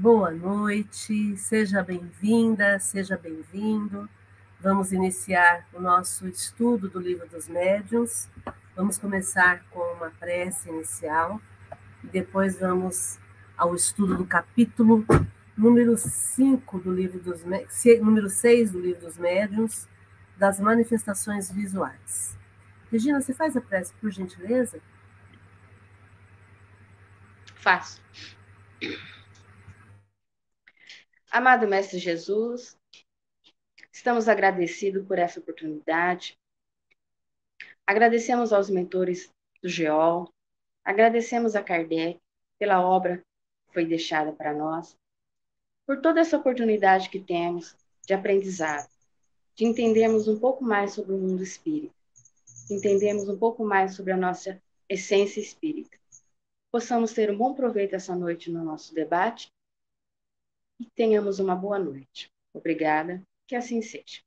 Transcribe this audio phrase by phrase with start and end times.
[0.00, 4.08] Boa noite, seja bem-vinda, seja bem-vindo.
[4.60, 8.28] Vamos iniciar o nosso estudo do Livro dos Médiuns.
[8.76, 11.40] Vamos começar com uma prece inicial
[12.04, 13.18] e depois vamos
[13.56, 15.04] ao estudo do capítulo
[15.56, 17.42] número 5 do livro dos
[18.00, 19.88] número 6 do livro dos médiuns,
[20.36, 22.38] das manifestações visuais.
[22.92, 24.78] Regina, você faz a prece, por gentileza?
[27.56, 28.00] Faço.
[31.30, 32.74] Amado Mestre Jesus,
[33.92, 36.38] estamos agradecidos por essa oportunidade.
[37.86, 39.30] Agradecemos aos mentores
[39.62, 40.32] do GEOL,
[40.82, 42.18] agradecemos a Kardec
[42.58, 43.18] pela obra
[43.66, 44.96] que foi deixada para nós,
[45.86, 48.88] por toda essa oportunidade que temos de aprendizado,
[49.54, 51.94] de entendermos um pouco mais sobre o mundo espírita,
[52.68, 54.58] de entendermos um pouco mais sobre a nossa
[54.88, 55.98] essência espírita.
[56.72, 59.52] Possamos ter um bom proveito essa noite no nosso debate
[60.78, 62.30] e tenhamos uma boa noite.
[62.52, 64.20] Obrigada, que assim seja.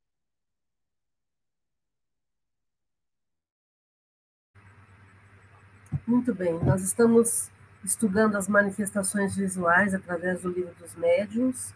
[6.06, 7.50] Muito bem, nós estamos
[7.84, 11.74] estudando as manifestações visuais através do livro dos médiuns,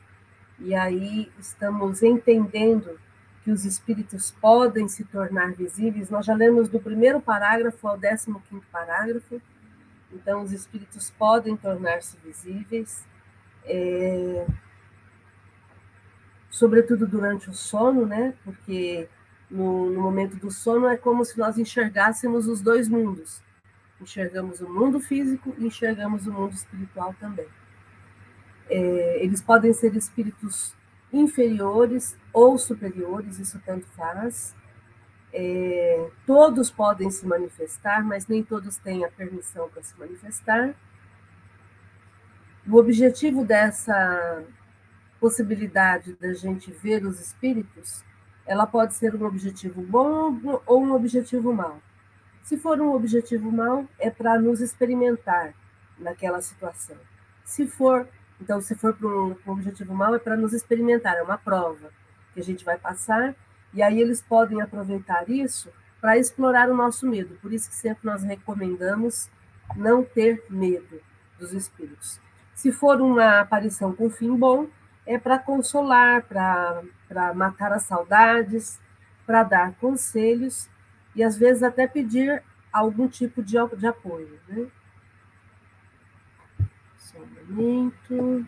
[0.59, 3.00] e aí estamos entendendo
[3.44, 6.09] que os espíritos podem se tornar visíveis.
[6.09, 9.39] Nós já lemos do primeiro parágrafo ao décimo quinto parágrafo,
[10.11, 13.05] então os espíritos podem tornar-se visíveis.
[13.63, 14.47] É,
[16.56, 18.34] sobretudo durante o sono, né?
[18.45, 19.09] Porque
[19.52, 23.44] no, no, momento do sono é como se nós enxergássemos os dois mundos.
[24.00, 27.47] Enxergamos o mundo físico e enxergamos o mundo espiritual também.
[28.70, 30.73] É, eles podem ser espíritos
[31.12, 34.56] inferiores ou superiores, isso tanto faz.
[35.34, 40.73] É, todos podem se manifestar, mas nem todos têm a permissão para se manifestar.
[42.66, 44.45] O objetivo dessa
[45.26, 48.06] possibilidade da gente ver os espíritos,
[48.45, 51.81] ela pode ser um objetivo bom ou um objetivo mau.
[52.44, 55.56] Se for um objetivo mau, é para nos experimentar
[55.97, 56.96] naquela situação.
[57.44, 58.08] Se for,
[58.40, 61.90] então, se for para um, um objetivo mau, é para nos experimentar, é uma prova
[62.35, 63.34] que a gente vai passar,
[63.74, 67.35] e aí eles podem aproveitar isso para explorar o nosso medo.
[67.41, 69.28] Por isso que sempre nós recomendamos
[69.75, 71.02] não ter medo
[71.40, 72.22] dos espíritos.
[72.53, 74.68] Se for uma aparição com fim bom,
[75.05, 78.79] é para consolar, para matar as saudades,
[79.25, 80.69] para dar conselhos
[81.16, 84.39] e às vezes até pedir algum tipo de, de apoio.
[84.47, 84.67] Né?
[86.97, 88.47] Só um momento.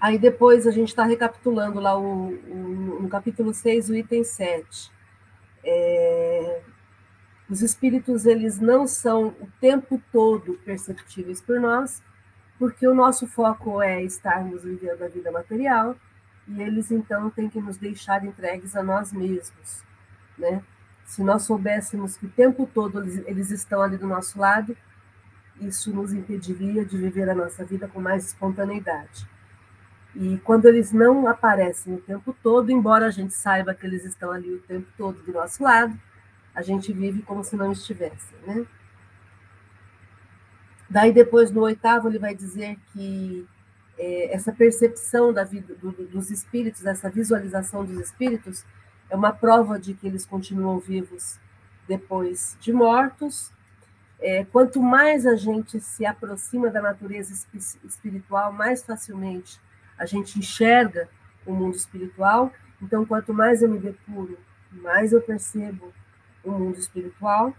[0.00, 4.90] Aí depois a gente está recapitulando lá o, o, no capítulo 6, o item 7.
[5.64, 6.62] É,
[7.48, 12.02] os espíritos eles não são o tempo todo perceptíveis por nós,
[12.62, 15.96] porque o nosso foco é estarmos vivendo a vida material
[16.46, 19.82] e eles então têm que nos deixar entregues a nós mesmos,
[20.38, 20.62] né?
[21.04, 24.76] Se nós soubéssemos que o tempo todo eles, estão ali do nosso lado,
[25.60, 29.28] isso nos impediria de viver a nossa vida com mais espontaneidade.
[30.14, 34.30] E quando eles não aparecem o tempo todo, embora a gente saiba que eles estão
[34.30, 35.98] ali o tempo todo do nosso lado,
[36.54, 38.64] a gente vive como se não estivessem, né?
[40.92, 43.48] Daí, depois, no oitavo, ele vai dizer que
[43.96, 48.62] é, essa percepção da vida do, dos espíritos, essa visualização dos espíritos,
[49.08, 51.38] é uma prova de que eles continuam vivos
[51.88, 53.50] depois de mortos.
[54.20, 57.32] É, quanto mais a gente se aproxima da natureza
[57.82, 59.58] espiritual, mais facilmente
[59.98, 61.08] a gente enxerga
[61.46, 62.52] o mundo espiritual.
[62.82, 64.38] Então, quanto mais eu me depuro,
[64.70, 65.90] mais eu percebo
[66.44, 67.56] o mundo espiritual.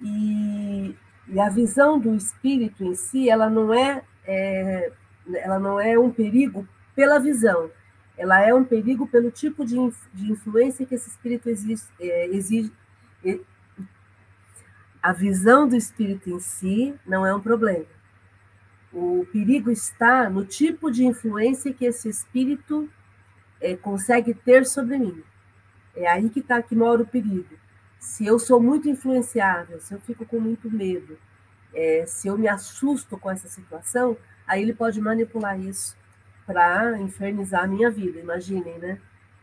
[0.00, 0.96] E
[1.28, 4.92] e a visão do espírito em si, ela não é, é
[5.34, 6.66] ela não é um perigo
[6.96, 7.70] pela visão,
[8.18, 9.76] ela é um perigo pelo tipo de,
[10.12, 12.72] de influência que esse espírito exige,
[13.24, 13.38] é.
[15.00, 17.86] A visão do espírito em si não é um problema.
[18.92, 22.88] O perigo está no tipo de influência que esse espírito
[23.60, 25.22] é, consegue ter sobre mim.
[25.96, 27.61] É aí que está que mora o perigo
[28.02, 31.16] se eu sou muito influenciável, se eu fico com muito medo,
[31.72, 35.96] é, se eu me assusto com essa situação, aí ele pode manipular isso
[36.44, 38.18] para infernizar a minha vida.
[38.18, 38.98] Imaginem, né?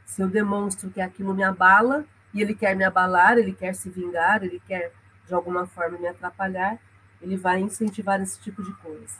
[0.05, 2.03] Se eu demonstro que aquilo me abala
[2.33, 4.91] e ele quer me abalar, ele quer se vingar, ele quer
[5.25, 6.77] de alguma forma me atrapalhar,
[7.21, 9.15] ele vai incentivar esse tipo de coisa.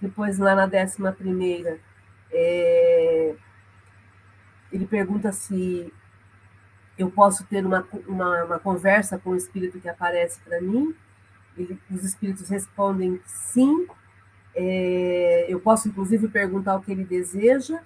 [0.00, 1.80] Depois, lá na décima primeira,
[2.30, 3.34] é,
[4.70, 5.92] ele pergunta se
[7.02, 10.94] eu posso ter uma, uma, uma conversa com o espírito que aparece para mim,
[11.56, 13.86] ele, os espíritos respondem sim.
[14.54, 17.80] É, eu posso, inclusive, perguntar o que ele deseja.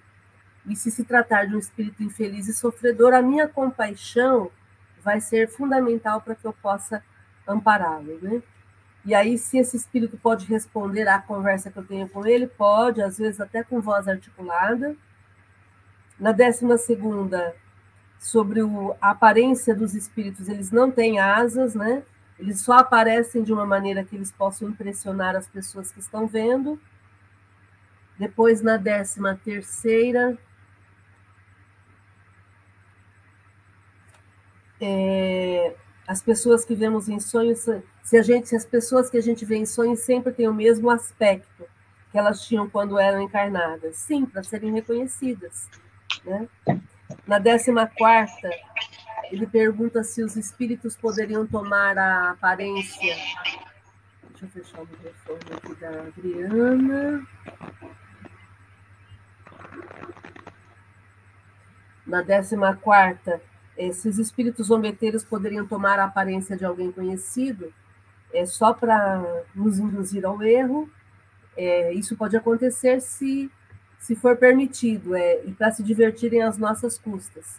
[0.67, 4.51] E se se tratar de um espírito infeliz e sofredor, a minha compaixão
[5.03, 7.03] vai ser fundamental para que eu possa
[7.47, 8.43] ampará-lo, né?
[9.05, 13.03] E aí, se esse espírito pode responder à conversa que eu tenho com ele, pode,
[13.03, 14.97] às vezes até com voz articulada.
[16.19, 17.55] Na décima segunda,
[18.25, 22.03] sobre o, a aparência dos espíritos, eles não têm asas, né?
[22.39, 26.81] Eles só aparecem de uma maneira que eles possam impressionar as pessoas que estão vendo.
[28.19, 30.39] Depois, na décima terceira,
[34.81, 35.77] é,
[36.09, 37.67] as pessoas que vemos em sonhos,
[38.03, 40.55] se a gente, se as pessoas que a gente vê em sonhos sempre têm o
[40.55, 41.67] mesmo aspecto
[42.11, 45.69] que elas tinham quando eram encarnadas, sim, para serem reconhecidas,
[46.25, 46.49] né?
[47.27, 48.51] Na décima quarta,
[49.31, 53.17] ele pergunta se os espíritos poderiam tomar a aparência.
[54.31, 57.27] Deixa eu fechar o microfone aqui da Adriana.
[62.07, 63.41] Na décima quarta,
[63.77, 67.73] é, se os espíritos zombeteiros poderiam tomar a aparência de alguém conhecido,
[68.33, 70.91] é só para nos induzir ao erro.
[71.57, 73.51] É, isso pode acontecer se,
[74.05, 77.59] se for permitido, é, e para se divertirem às nossas custas.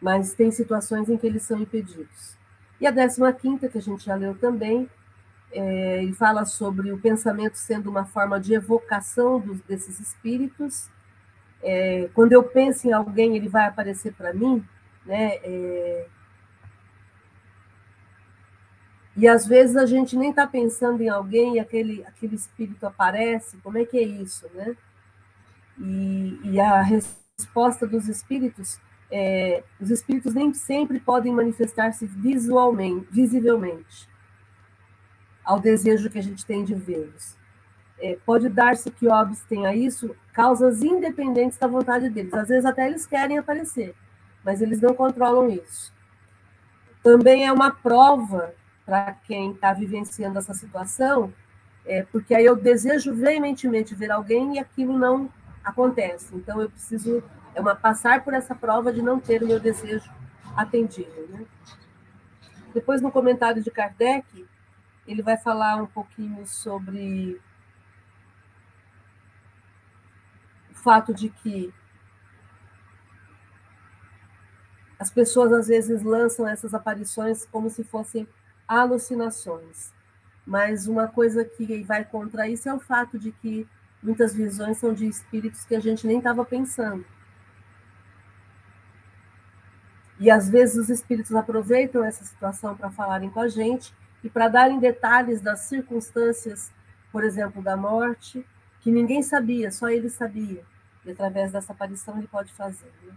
[0.00, 2.36] Mas tem situações em que eles são impedidos.
[2.80, 4.90] E a décima quinta, que a gente já leu também,
[5.52, 10.90] é, ele fala sobre o pensamento sendo uma forma de evocação dos, desses espíritos,
[11.62, 14.66] é, quando eu penso em alguém, ele vai aparecer para mim,
[15.06, 15.36] né?
[15.44, 16.06] É,
[19.16, 23.56] e às vezes a gente nem está pensando em alguém e aquele, aquele espírito aparece,
[23.58, 24.76] como é que é isso, né?
[25.78, 28.80] E, e a resposta dos espíritos,
[29.10, 34.08] é, os espíritos nem sempre podem manifestar-se visualmente, visivelmente,
[35.44, 37.36] ao desejo que a gente tem de vê-los
[38.02, 42.34] é, pode dar-se que Hobbes tenha isso, causas independentes da vontade deles.
[42.34, 43.94] Às vezes até eles querem aparecer,
[44.44, 45.92] mas eles não controlam isso.
[47.02, 48.52] Também é uma prova
[48.84, 51.32] para quem está vivenciando essa situação,
[51.84, 55.30] é, porque aí eu desejo veementemente ver alguém e aquilo não
[55.64, 56.34] acontece.
[56.34, 57.22] Então eu preciso
[57.54, 60.10] é uma passar por essa prova de não ter o meu desejo
[60.56, 61.28] atendido.
[61.28, 61.44] Né?
[62.72, 64.46] Depois, no comentário de Kardec,
[65.06, 67.40] ele vai falar um pouquinho sobre
[70.72, 71.72] fato de que
[74.98, 78.26] as pessoas às vezes lançam essas aparições como se fossem
[78.80, 79.92] alucinações.
[80.46, 83.66] Mas uma coisa que vai contra isso é o fato de que
[84.02, 87.04] muitas visões são de espíritos que a gente nem estava pensando.
[90.18, 94.48] E às vezes os espíritos aproveitam essa situação para falarem com a gente e para
[94.48, 96.70] darem detalhes das circunstâncias,
[97.10, 98.44] por exemplo, da morte,
[98.80, 100.64] que ninguém sabia, só ele sabia.
[101.04, 102.92] E através dessa aparição ele pode fazer.
[103.04, 103.14] Né?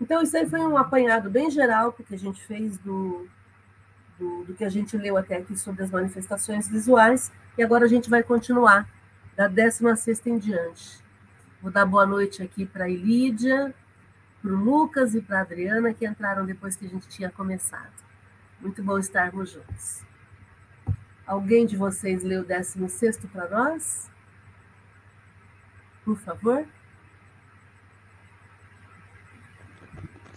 [0.00, 3.28] Então, isso aí foi um apanhado bem geral que a gente fez do,
[4.22, 7.88] do, do, que a gente leu até aqui sobre as manifestações visuais, e agora a
[7.88, 8.88] gente vai continuar
[9.36, 11.02] da 16 em diante.
[11.60, 13.74] Vou dar boa noite aqui para a Ilídia,
[14.40, 17.92] para o Lucas e para a Adriana, que entraram depois que a gente tinha começado.
[18.60, 20.02] Muito bom estarmos juntos.
[21.26, 24.12] Alguém de vocês leu o 16 para nós?
[26.04, 26.66] por favor?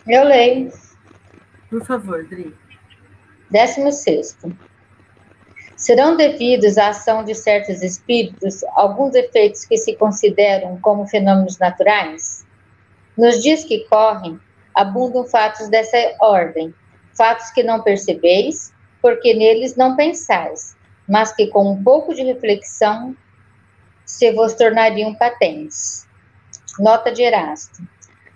[0.08, 0.72] Eu leio.
[1.70, 2.56] Por favor, Dri.
[3.56, 4.54] Décimo sexto.
[5.78, 12.46] Serão devidos à ação de certos espíritos alguns efeitos que se consideram como fenômenos naturais?
[13.18, 14.38] Nos dias que correm,
[14.74, 16.76] abundam fatos dessa ordem,
[17.18, 20.76] fatos que não percebeis, porque neles não pensais,
[21.08, 23.16] mas que com um pouco de reflexão
[24.06, 26.06] se vos tornariam patentes.
[26.78, 27.82] Nota de Erasto.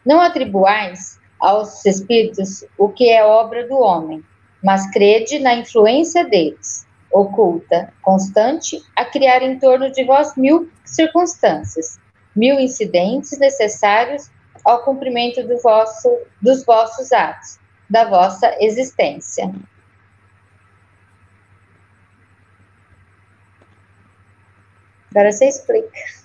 [0.05, 4.23] Não atribuais aos espíritos o que é obra do homem,
[4.63, 11.99] mas crede na influência deles, oculta, constante, a criar em torno de vós mil circunstâncias,
[12.35, 14.29] mil incidentes necessários
[14.65, 16.09] ao cumprimento do vosso,
[16.41, 17.57] dos vossos atos,
[17.89, 19.51] da vossa existência.
[25.11, 26.18] Agora você explica.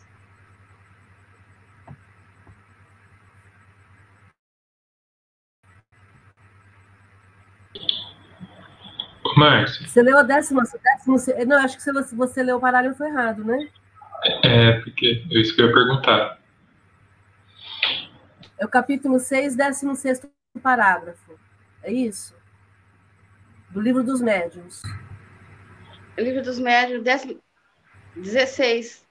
[9.37, 9.88] Márcio.
[9.88, 13.69] Você leu a décima, décima não, acho que você, você leu o parágrafo errado, né?
[14.43, 16.38] É, porque é isso que eu ia perguntar.
[18.59, 20.23] É o capítulo 6, 16
[20.62, 21.38] parágrafo.
[21.83, 22.35] É isso?
[23.71, 24.83] Do livro dos médiuns.
[26.17, 27.41] Livro dos Médios, décimo,
[28.14, 29.05] 16.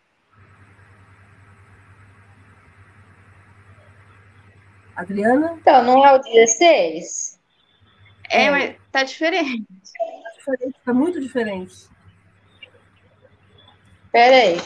[4.96, 5.58] Adriana?
[5.60, 7.40] Então, não é o 16?
[8.30, 8.52] É, é.
[8.52, 9.66] mas tá diferente.
[9.66, 11.76] Tá diferente, tá muito diferente.
[14.12, 14.58] Peraí.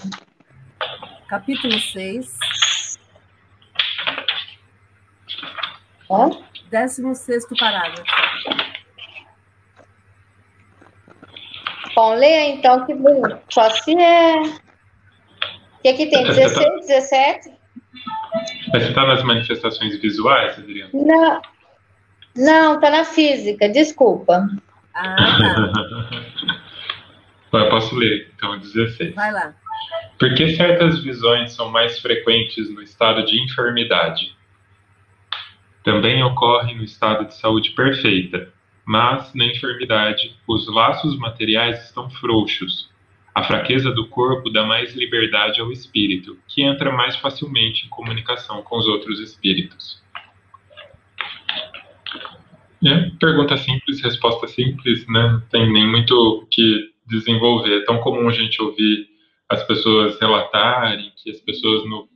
[1.28, 2.38] Capítulo 6.
[6.10, 6.30] Hã?
[6.70, 8.04] 16 parágrafo.
[11.96, 12.94] Bom, leia então que
[13.50, 14.42] só se é.
[14.42, 16.24] O que aqui tem?
[16.26, 17.58] 16, 17?
[18.72, 20.92] Mas você está nas manifestações visuais, Adriana?
[20.94, 21.42] Não.
[22.38, 24.48] Não, está na física, desculpa.
[24.94, 25.16] Ah,
[27.52, 27.58] tá.
[27.58, 29.16] Eu posso ler, então, 16.
[29.16, 29.54] Vai lá.
[30.20, 34.36] Por que certas visões são mais frequentes no estado de enfermidade?
[35.84, 38.52] Também ocorre no estado de saúde perfeita,
[38.86, 42.90] mas na enfermidade os laços materiais estão frouxos.
[43.34, 48.64] A fraqueza do corpo dá mais liberdade ao espírito, que entra mais facilmente em comunicação
[48.64, 50.02] com os outros espíritos.
[52.86, 55.28] É, pergunta simples, resposta simples, né?
[55.28, 57.82] Não tem nem muito o que desenvolver.
[57.82, 59.08] É tão comum a gente ouvir
[59.50, 62.08] as pessoas relatarem que as pessoas no,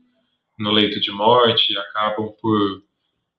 [0.60, 2.84] no leito de morte acabam por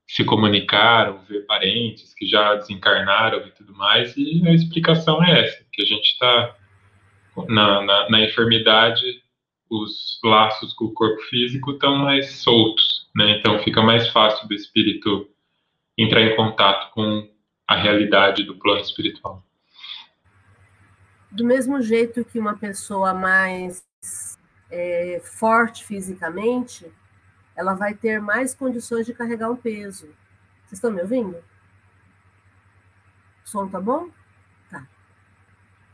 [0.07, 5.65] se comunicaram, ver parentes que já desencarnaram e tudo mais, e a explicação é essa,
[5.73, 6.55] que a gente está
[7.49, 9.23] na, na, na, enfermidade,
[9.71, 13.39] os laços com o corpo físico estão mais soltos, né?
[13.39, 15.32] Então fica mais fácil do espírito
[15.97, 17.29] entrar em contato com
[17.67, 19.45] a realidade do plano espiritual.
[21.31, 23.83] Do mesmo jeito que uma pessoa mais
[24.71, 26.91] é, forte fisicamente,
[27.55, 30.07] ela vai ter mais condições de carregar um peso.
[30.65, 31.37] Vocês estão me ouvindo?
[33.45, 34.11] O som tá bom?
[34.71, 34.87] Tá.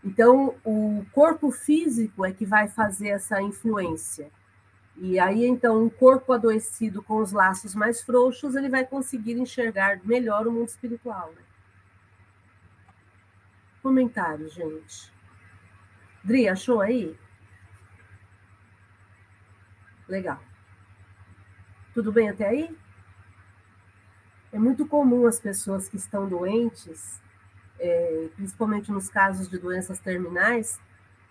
[0.05, 4.31] Então, o corpo físico é que vai fazer essa influência.
[5.01, 10.01] E aí, então, um corpo adoecido com os laços mais frouxos, ele vai conseguir enxergar
[10.05, 11.33] melhor o mundo espiritual.
[11.37, 11.43] Né?
[13.81, 15.13] Comentário, gente.
[16.25, 17.17] Dri, achou aí?
[20.09, 20.43] Legal.
[21.95, 22.77] Tudo bem até aí?
[24.51, 27.21] É muito comum as pessoas que estão doentes,
[27.79, 30.81] é, principalmente nos casos de doenças terminais,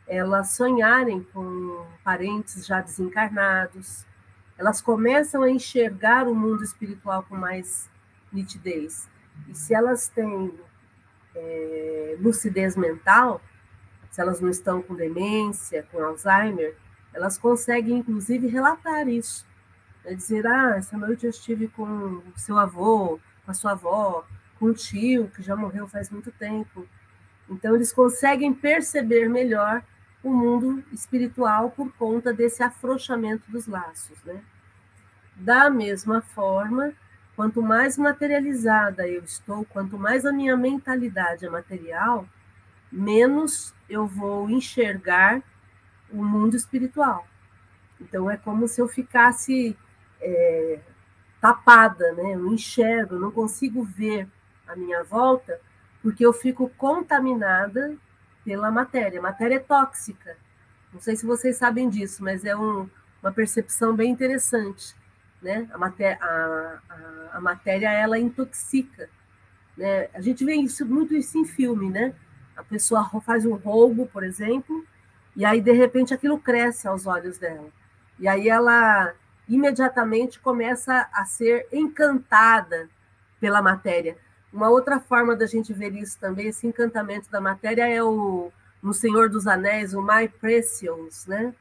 [0.07, 4.05] elas sonharem com parentes já desencarnados,
[4.57, 7.89] elas começam a enxergar o mundo espiritual com mais
[8.31, 9.07] nitidez.
[9.47, 10.53] E se elas têm
[11.35, 13.41] é, lucidez mental,
[14.09, 16.75] se elas não estão com demência, com Alzheimer,
[17.13, 19.45] elas conseguem, inclusive, relatar isso
[20.07, 24.25] é dizer, ah, essa noite eu estive com o seu avô, com a sua avó,
[24.57, 26.87] com o tio, que já morreu faz muito tempo.
[27.49, 29.83] Então, eles conseguem perceber melhor
[30.23, 34.17] o mundo espiritual por conta desse afrouxamento dos laços.
[34.23, 34.41] Né?
[35.35, 36.93] Da mesma forma,
[37.35, 42.27] quanto mais materializada eu estou, quanto mais a minha mentalidade é material,
[42.91, 45.41] menos eu vou enxergar
[46.11, 47.27] o mundo espiritual.
[47.99, 49.77] Então, é como se eu ficasse
[50.21, 50.79] é,
[51.41, 52.35] tapada, né?
[52.35, 54.27] Eu enxergo, eu não consigo ver
[54.67, 55.59] a minha volta
[56.01, 57.95] porque eu fico contaminada
[58.47, 59.19] pela matéria.
[59.19, 60.37] A matéria é tóxica.
[60.93, 62.89] Não sei se vocês sabem disso, mas é um,
[63.21, 64.95] uma percepção bem interessante.
[65.41, 65.67] Né?
[65.73, 69.09] A, matéria, a, a, a matéria ela intoxica.
[69.75, 70.07] Né?
[70.13, 72.13] A gente vê isso, muito isso em filme, né?
[72.55, 74.85] A pessoa faz um roubo, por exemplo,
[75.35, 77.67] e aí de repente aquilo cresce aos olhos dela.
[78.17, 79.13] E aí ela
[79.47, 82.89] imediatamente começa a ser encantada
[83.41, 84.17] pela matéria.
[84.57, 88.91] Uma outra forma da gente ver isso também, esse encantamento da matéria, é o no
[88.91, 91.53] Senhor dos Anéis, o My Precious, né?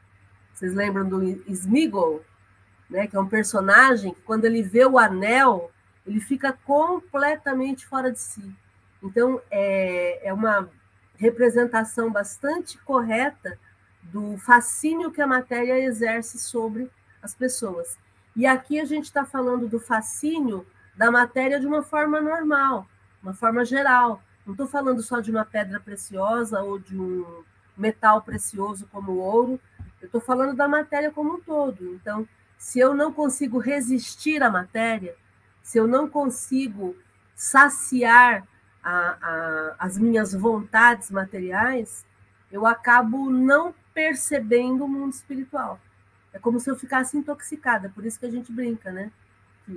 [0.51, 2.25] Vocês lembram do Smeagol,
[2.89, 3.05] né?
[3.05, 5.69] Que é um personagem que quando ele vê o anel,
[6.07, 8.51] ele fica completamente fora de si.
[9.03, 10.67] Então é, é uma
[11.17, 13.59] representação bastante correta
[14.01, 16.89] do fascínio que a matéria exerce sobre
[17.21, 17.95] as pessoas.
[18.35, 20.65] E aqui a gente está falando do fascínio
[20.97, 22.87] da matéria de uma forma normal,
[23.21, 24.21] uma forma geral.
[24.45, 27.43] Não estou falando só de uma pedra preciosa ou de um
[27.77, 29.59] metal precioso como o ouro,
[30.01, 31.93] eu estou falando da matéria como um todo.
[31.93, 32.27] Então,
[32.57, 35.15] se eu não consigo resistir à matéria,
[35.61, 36.95] se eu não consigo
[37.35, 38.47] saciar
[38.83, 42.05] a, a, as minhas vontades materiais,
[42.51, 45.79] eu acabo não percebendo o mundo espiritual.
[46.33, 49.11] É como se eu ficasse intoxicada, por isso que a gente brinca, né?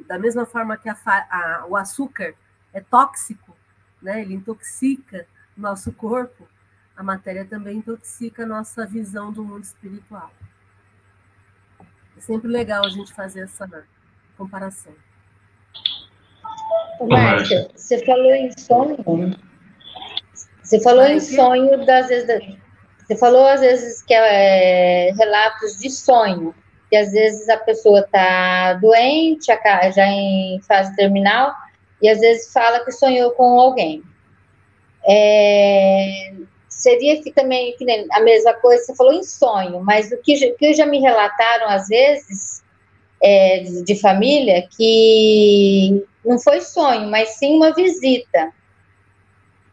[0.06, 2.34] Da mesma forma que a, a, o açúcar
[2.72, 3.56] é tóxico,
[4.00, 4.22] né?
[4.22, 6.46] Ele intoxica o nosso corpo.
[6.96, 10.30] a matéria também intoxica a nossa visão do mundo espiritual.
[12.16, 13.66] É sempre legal a gente fazer essa
[14.36, 14.92] comparação.
[17.08, 19.36] Márcia, você falou em sonho.
[20.62, 22.58] Você falou em sonho das vezes.
[22.98, 26.54] Você falou às vezes que é relatos de sonho,
[26.90, 29.46] que às vezes a pessoa está doente,
[29.94, 31.54] já em fase terminal,
[32.02, 34.02] e às vezes fala que sonhou com alguém.
[35.08, 36.32] É,
[36.68, 40.74] seria que também que a mesma coisa, você falou em sonho, mas o que, que
[40.74, 42.62] já me relataram às vezes
[43.22, 48.52] é, de família que não foi sonho, mas sim uma visita.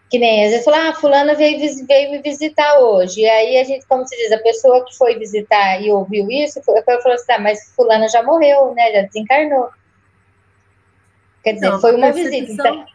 [0.10, 3.22] Que nem às vezes falar, ah, fulana veio, veio me visitar hoje.
[3.22, 6.62] E aí a gente, como se diz, a pessoa que foi visitar e ouviu isso,
[6.64, 8.92] foi, falou assim, ah, mas fulana já morreu, né?
[8.94, 9.70] Já desencarnou.
[11.44, 12.52] Quer dizer, não, foi uma visita.
[12.52, 12.86] Então,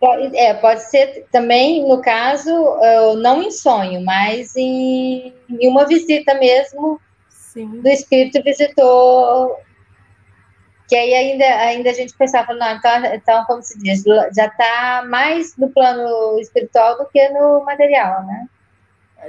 [0.00, 2.50] pode, é, pode ser também, no caso,
[3.18, 7.80] não em sonho, mas em, em uma visita mesmo Sim.
[7.80, 9.56] do espírito visitou
[10.88, 14.02] que aí ainda, ainda a gente pensava, não, então, então como se diz,
[14.34, 18.48] já está mais no plano espiritual do que no material, né?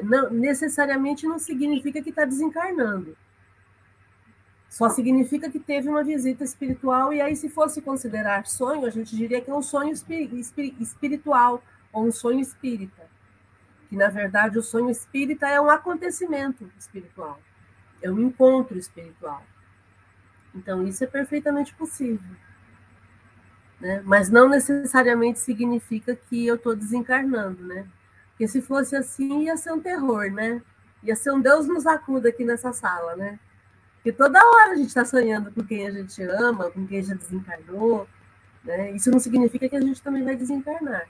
[0.03, 3.17] Não, necessariamente não significa que está desencarnando.
[4.69, 9.15] Só significa que teve uma visita espiritual, e aí, se fosse considerar sonho, a gente
[9.15, 9.93] diria que é um sonho
[10.79, 13.09] espiritual, ou um sonho espírita.
[13.89, 17.39] Que, na verdade, o sonho espírita é um acontecimento espiritual,
[18.01, 19.41] é um encontro espiritual.
[20.57, 22.35] Então, isso é perfeitamente possível.
[23.79, 24.01] Né?
[24.03, 27.85] Mas não necessariamente significa que eu estou desencarnando, né?
[28.31, 30.61] Porque se fosse assim, ia ser um terror, né?
[31.03, 33.39] Ia ser um Deus nos acuda aqui nessa sala, né?
[33.95, 37.13] Porque toda hora a gente está sonhando com quem a gente ama, com quem já
[37.13, 38.07] desencarnou,
[38.63, 38.91] né?
[38.91, 41.07] Isso não significa que a gente também vai desencarnar.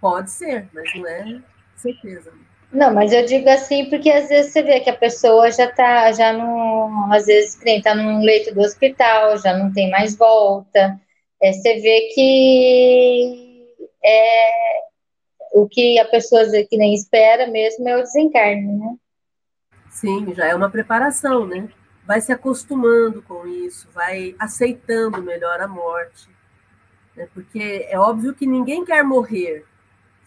[0.00, 1.42] Pode ser, mas não é
[1.76, 2.30] certeza.
[2.30, 2.47] Né?
[2.70, 6.12] Não, mas eu digo assim porque às vezes você vê que a pessoa já tá,
[6.12, 11.00] já não, às vezes nem tá num leito do hospital, já não tem mais volta.
[11.40, 13.66] É, você vê que
[14.04, 14.50] é
[15.52, 18.96] o que a pessoa que nem espera mesmo é o desencarne, né?
[19.90, 21.68] Sim, já é uma preparação, né?
[22.06, 26.28] Vai se acostumando com isso, vai aceitando melhor a morte.
[27.16, 27.28] Né?
[27.32, 29.64] Porque é óbvio que ninguém quer morrer,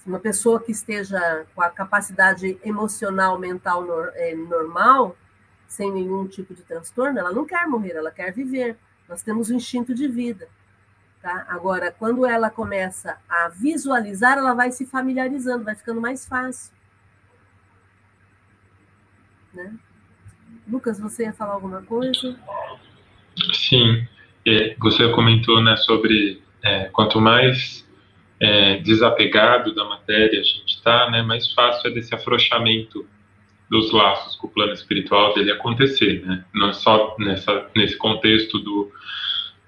[0.05, 3.85] uma pessoa que esteja com a capacidade emocional, mental
[4.15, 5.15] é, normal,
[5.67, 8.77] sem nenhum tipo de transtorno, ela não quer morrer, ela quer viver.
[9.07, 10.47] Nós temos o instinto de vida.
[11.21, 11.45] Tá?
[11.49, 16.73] Agora, quando ela começa a visualizar, ela vai se familiarizando, vai ficando mais fácil.
[19.53, 19.73] Né?
[20.67, 22.37] Lucas, você ia falar alguma coisa?
[23.53, 24.07] Sim,
[24.79, 27.87] você comentou né, sobre é, quanto mais
[28.41, 33.07] é, desapegado da matéria a gente está, né, mais fácil é desse afrouxamento
[33.69, 36.43] dos laços com o plano espiritual dele acontecer, né?
[36.53, 38.91] Não só nessa, nesse contexto do,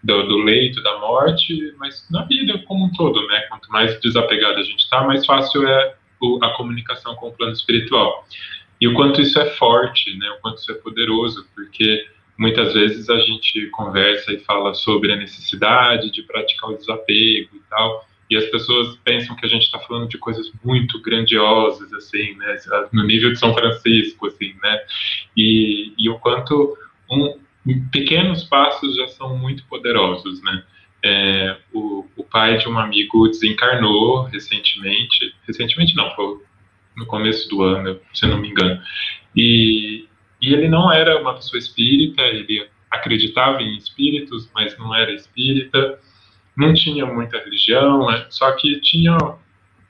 [0.04, 3.42] do, do, leito da morte, mas na vida como um todo, né?
[3.48, 5.96] Quanto mais desapegado a gente está, mais fácil é
[6.42, 8.28] a comunicação com o plano espiritual.
[8.82, 10.30] E o quanto isso é forte, né?
[10.32, 12.06] O quanto isso é poderoso, porque
[12.38, 17.62] muitas vezes a gente conversa e fala sobre a necessidade de praticar o desapego e
[17.70, 22.36] tal, e as pessoas pensam que a gente está falando de coisas muito grandiosas, assim,
[22.36, 22.58] né,
[22.92, 24.80] no nível de São Francisco, assim, né,
[25.36, 26.78] e, e o quanto
[27.12, 27.40] um,
[27.92, 30.64] pequenos passos já são muito poderosos, né.
[31.06, 36.38] É, o, o, pai de um amigo desencarnou recentemente, recentemente não, foi
[36.96, 38.82] no começo do ano, se não me engano,
[39.36, 40.08] e,
[40.42, 46.00] e ele não era uma pessoa espírita, ele acreditava em espíritos, mas não era espírita,
[46.56, 48.26] não tinha muita religião, né?
[48.30, 49.18] só que tinha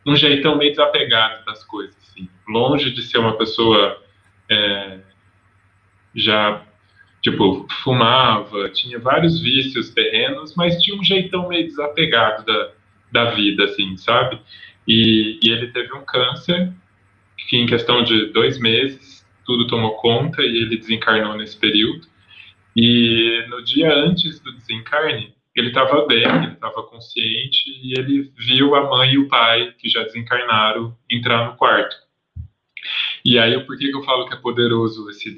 [0.06, 2.28] um jeitão meio desapegado das coisas, assim.
[2.48, 4.02] longe de ser uma pessoa
[4.50, 5.00] é,
[6.16, 6.62] já
[7.22, 12.72] tipo fumava, tinha vários vícios terrenos, mas tinha um jeitão meio desapegado da,
[13.12, 14.40] da vida, assim, sabe?
[14.86, 16.74] E, e ele teve um câncer
[17.48, 22.08] que em questão de dois meses tudo tomou conta e ele desencarnou nesse período.
[22.76, 28.76] E no dia antes do desencarne, ele estava bem, ele estava consciente e ele viu
[28.76, 31.96] a mãe e o pai, que já desencarnaram, entrar no quarto.
[33.24, 35.36] E aí, por que, que eu falo que é poderoso esse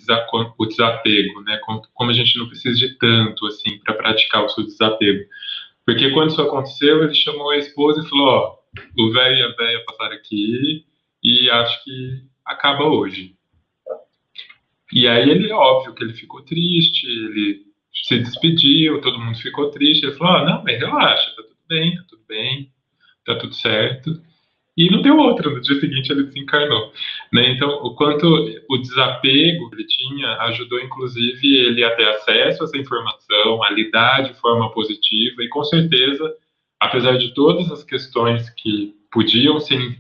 [0.58, 1.60] o desapego, né?
[1.94, 5.24] Como a gente não precisa de tanto, assim, para praticar o seu desapego.
[5.86, 8.58] Porque quando isso aconteceu, ele chamou a esposa e falou: Ó,
[8.98, 10.86] o velho e a velha passaram aqui
[11.24, 13.36] e acho que acaba hoje.
[14.92, 17.66] E aí, ele, óbvio que ele ficou triste, ele
[18.08, 20.06] se despediu, todo mundo ficou triste.
[20.06, 22.72] Ele falou: ah, não, mas relaxa, tá tudo bem, tá tudo bem,
[23.26, 24.22] tá tudo certo.
[24.78, 26.94] e não deu outra, no dia seguinte ele desencarnou.
[27.34, 27.52] Né?
[27.52, 28.28] Então, o quanto
[28.70, 33.72] o desapego que ele tinha ajudou, inclusive, ele a ter acesso a essa informação, a
[33.72, 36.32] lidar de forma positiva, e com certeza,
[36.80, 39.98] apesar de todas as questões que podiam ser,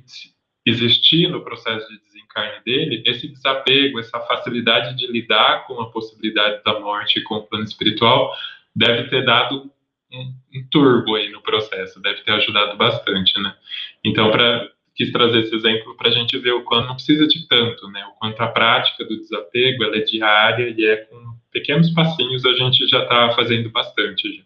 [0.65, 6.63] existir no processo de desencarne dele, esse desapego, essa facilidade de lidar com a possibilidade
[6.63, 8.33] da morte e com o plano espiritual,
[8.75, 9.71] deve ter dado
[10.11, 13.55] um, um turbo aí no processo, deve ter ajudado bastante, né?
[14.03, 17.45] Então, para quis trazer esse exemplo para a gente ver o quanto não precisa de
[17.47, 18.05] tanto, né?
[18.05, 22.53] O quanto a prática do desapego ela é diária e é com pequenos passinhos a
[22.53, 24.37] gente já está fazendo bastante.
[24.37, 24.43] Já.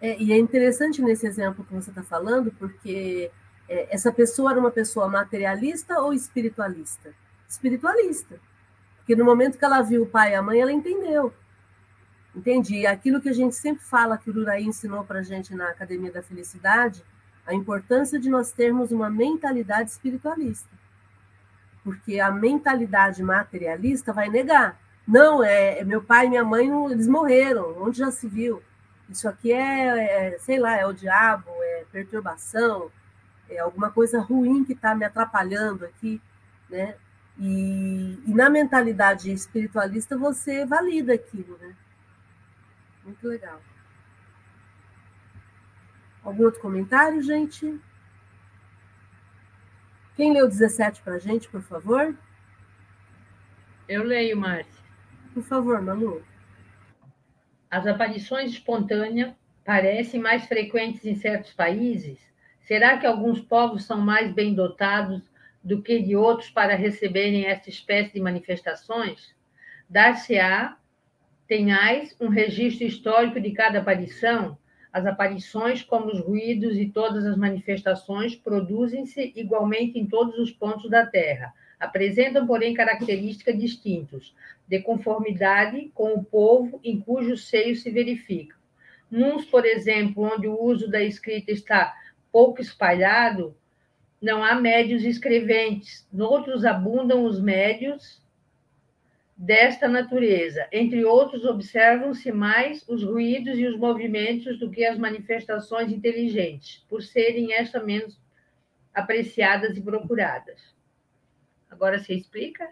[0.00, 3.30] É, e é interessante nesse exemplo que você está falando, porque
[3.70, 7.14] essa pessoa era uma pessoa materialista ou espiritualista?
[7.48, 8.40] Espiritualista.
[8.96, 11.32] Porque no momento que ela viu o pai e a mãe, ela entendeu.
[12.34, 12.86] Entendi.
[12.86, 16.12] Aquilo que a gente sempre fala, que o Uraí ensinou para a gente na Academia
[16.12, 17.04] da Felicidade,
[17.46, 20.70] a importância de nós termos uma mentalidade espiritualista.
[21.82, 24.78] Porque a mentalidade materialista vai negar.
[25.06, 28.62] Não, é, é meu pai e minha mãe, eles morreram, onde já se viu?
[29.08, 32.90] Isso aqui é, é sei lá, é o diabo, é perturbação,
[33.50, 36.20] é alguma coisa ruim que está me atrapalhando aqui,
[36.68, 36.96] né?
[37.38, 41.74] E, e, na mentalidade espiritualista você valida aquilo, né?
[43.04, 43.60] Muito legal.
[46.22, 47.80] Algum outro comentário, gente?
[50.16, 52.14] Quem leu 17 para a gente, por favor?
[53.88, 54.84] Eu leio, Márcia.
[55.32, 56.22] Por favor, Manu.
[57.70, 59.34] As aparições espontâneas
[59.64, 62.29] parecem mais frequentes em certos países?
[62.70, 65.20] Será que alguns povos são mais bem dotados
[65.60, 69.34] do que de outros para receberem esta espécie de manifestações?
[69.88, 70.76] Dar-se-á,
[71.48, 74.56] tenhais um registro histórico de cada aparição?
[74.92, 80.88] As aparições, como os ruídos e todas as manifestações, produzem-se igualmente em todos os pontos
[80.88, 81.52] da Terra.
[81.80, 84.32] Apresentam, porém, características distintas,
[84.68, 88.56] de conformidade com o povo em cujo seio se verificam.
[89.10, 91.96] Nuns, por exemplo, onde o uso da escrita está
[92.30, 93.56] pouco espalhado,
[94.20, 96.06] não há médios escreventes.
[96.12, 98.20] Noutros abundam os médios
[99.36, 100.68] desta natureza.
[100.70, 107.02] Entre outros, observam-se mais os ruídos e os movimentos do que as manifestações inteligentes, por
[107.02, 108.20] serem esta menos
[108.92, 110.74] apreciadas e procuradas.
[111.70, 112.70] Agora você explica?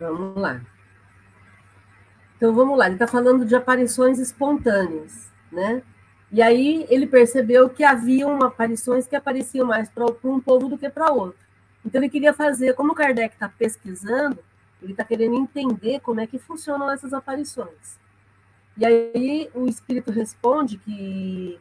[0.00, 0.71] Vamos lá.
[2.42, 5.80] Então vamos lá, ele está falando de aparições espontâneas, né?
[6.32, 10.90] E aí ele percebeu que haviam aparições que apareciam mais para um povo do que
[10.90, 11.38] para outro.
[11.86, 14.40] Então ele queria fazer, como o Kardec está pesquisando,
[14.82, 17.96] ele está querendo entender como é que funcionam essas aparições.
[18.76, 21.60] E aí o espírito responde que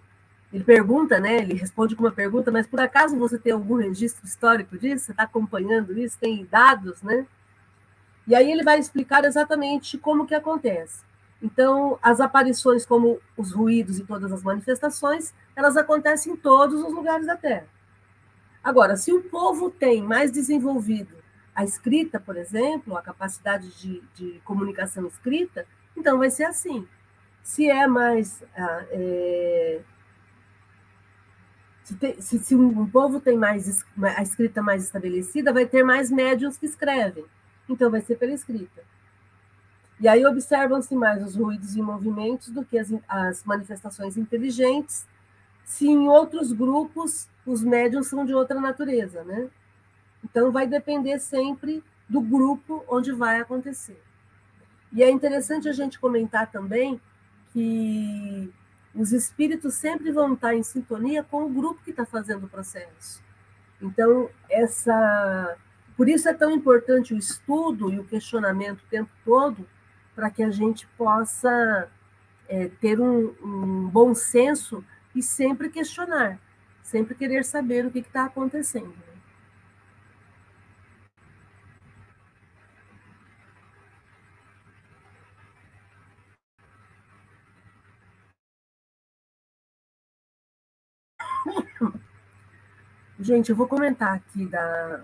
[0.52, 1.44] ele pergunta, né?
[1.44, 5.06] Ele responde com uma pergunta, mas por acaso você tem algum registro histórico disso?
[5.06, 6.17] Você está acompanhando isso?
[6.20, 7.28] Tem dados, né?
[8.28, 11.02] E aí ele vai explicar exatamente como que acontece.
[11.42, 16.94] Então, as aparições, como os ruídos e todas as manifestações, elas acontecem em todos os
[16.94, 17.68] lugares da Terra.
[18.64, 21.16] Agora, se o povo tem mais desenvolvido
[21.56, 25.66] a escrita, por exemplo, a capacidade de, de comunicação escrita,
[25.98, 26.88] então vai ser assim.
[27.44, 28.44] Se é mais.
[28.56, 29.82] Ah, é,
[31.84, 33.84] se, tem, se, se, um povo tem mais
[34.16, 37.26] a escrita mais estabelecida, vai ter mais médios que escrevem.
[37.69, 38.84] Então, vai ser pela escrita.
[40.00, 45.08] E aí observam-se mais os ruídos e movimentos do que as, as manifestações inteligentes,
[45.63, 49.50] se em outros grupos os médiums são de outra natureza, né?
[50.24, 54.02] Então vai depender sempre do grupo onde vai acontecer.
[54.91, 57.00] E é interessante a gente comentar também
[57.54, 58.52] que
[58.93, 63.24] os espíritos sempre vão estar em sintonia com o grupo que está fazendo o processo.
[63.82, 65.58] Então, essa.
[66.02, 69.70] Por isso é tão importante o estudo e o questionamento o tempo todo,
[70.16, 71.92] para que a gente possa
[72.50, 74.84] é, ter um, um, bom senso
[75.14, 76.40] e sempre questionar,
[76.82, 78.88] sempre querer saber o que está acontecendo.
[78.88, 78.96] Né?
[93.20, 95.00] Gente, eu vou comentar aqui da,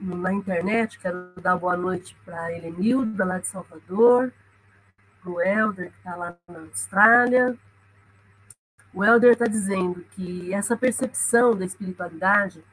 [0.00, 4.32] na internet, quero dar boa noite para Helenilda, lá de Salvador,
[5.20, 7.56] para o Helder, que está lá na Austrália.
[8.94, 12.64] O Helder está dizendo que essa percepção da espiritualidade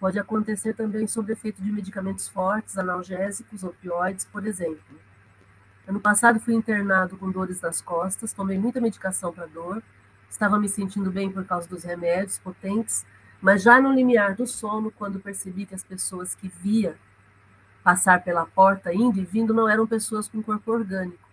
[0.00, 4.98] pode acontecer também sob efeito de medicamentos fortes, analgésicos, opioides, por exemplo.
[5.86, 9.82] Ano passado fui internado com dores nas costas, tomei muita medicação para dor,
[10.28, 13.04] estava me sentindo bem por causa dos remédios potentes,
[13.42, 16.96] mas já no limiar do sono, quando percebi que as pessoas que via
[17.82, 21.28] passar pela porta, indo e vindo, não eram pessoas com corpo orgânico,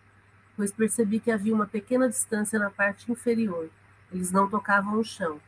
[0.58, 3.69] pois percebi que havia uma pequena distância na parte inferior.
[4.12, 5.39] Eles não tocavam o chão.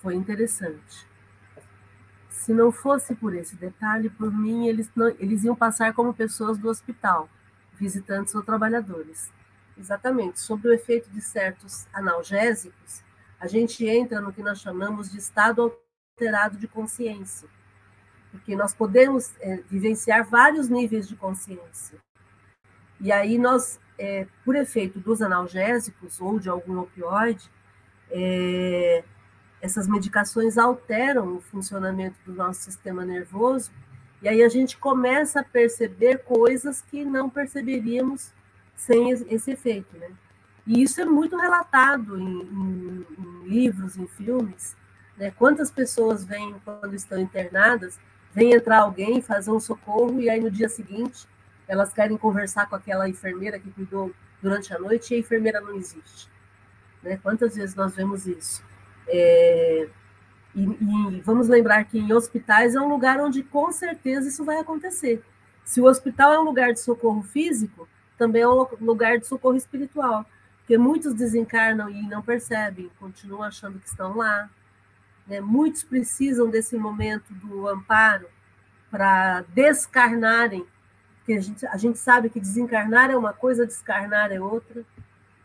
[0.00, 1.06] Foi interessante.
[2.30, 6.56] Se não fosse por esse detalhe, por mim, eles, não, eles iam passar como pessoas
[6.56, 7.28] do hospital,
[7.74, 9.30] visitantes ou trabalhadores.
[9.76, 10.40] Exatamente.
[10.40, 13.02] Sobre o efeito de certos analgésicos,
[13.38, 15.76] a gente entra no que nós chamamos de estado
[16.16, 17.46] alterado de consciência,
[18.30, 21.98] porque nós podemos é, vivenciar vários níveis de consciência.
[22.98, 27.50] E aí nós, é, por efeito dos analgésicos ou de algum opioide,
[28.10, 29.04] é,
[29.60, 33.70] essas medicações alteram o funcionamento do nosso sistema nervoso
[34.22, 38.32] e aí a gente começa a perceber coisas que não perceberíamos
[38.74, 40.08] sem esse efeito, né?
[40.66, 44.74] E isso é muito relatado em, em, em livros, em filmes.
[45.16, 45.32] Né?
[45.36, 47.98] Quantas pessoas vêm quando estão internadas,
[48.32, 51.26] vem entrar alguém, fazer um socorro, e aí no dia seguinte
[51.68, 55.74] elas querem conversar com aquela enfermeira que cuidou durante a noite e a enfermeira não
[55.74, 56.28] existe.
[57.02, 57.18] Né?
[57.22, 58.62] Quantas vezes nós vemos isso?
[59.08, 59.88] É,
[60.54, 64.58] e, e, vamos lembrar que em hospitais é um lugar onde com certeza isso vai
[64.58, 65.22] acontecer.
[65.64, 69.56] Se o hospital é um lugar de socorro físico, também é um lugar de socorro
[69.56, 70.24] espiritual,
[70.58, 74.48] porque muitos desencarnam e não percebem, continuam achando que estão lá.
[75.26, 75.40] Né?
[75.40, 78.26] Muitos precisam desse momento do amparo
[78.90, 80.66] para descarnarem,
[81.18, 84.84] porque a gente, a gente sabe que desencarnar é uma coisa, descarnar é outra.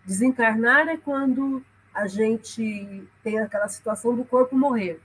[0.06, 1.64] Desencarnar é quando
[1.94, 5.02] a gente tem aquela situação do corpo morrer.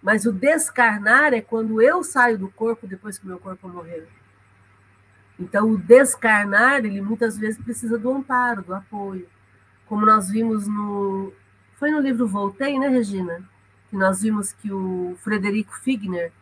[0.00, 4.06] Mas o descarnar é quando eu saio do corpo depois que meu corpo morreu.
[5.38, 9.28] Então, o descarnar, ele muitas vezes precisa do amparo, do apoio.
[9.86, 11.32] Como nós vimos no.
[11.74, 13.42] Foi no livro Voltei, né, Regina?
[13.92, 16.32] Que nós vimos que o Frederico Figner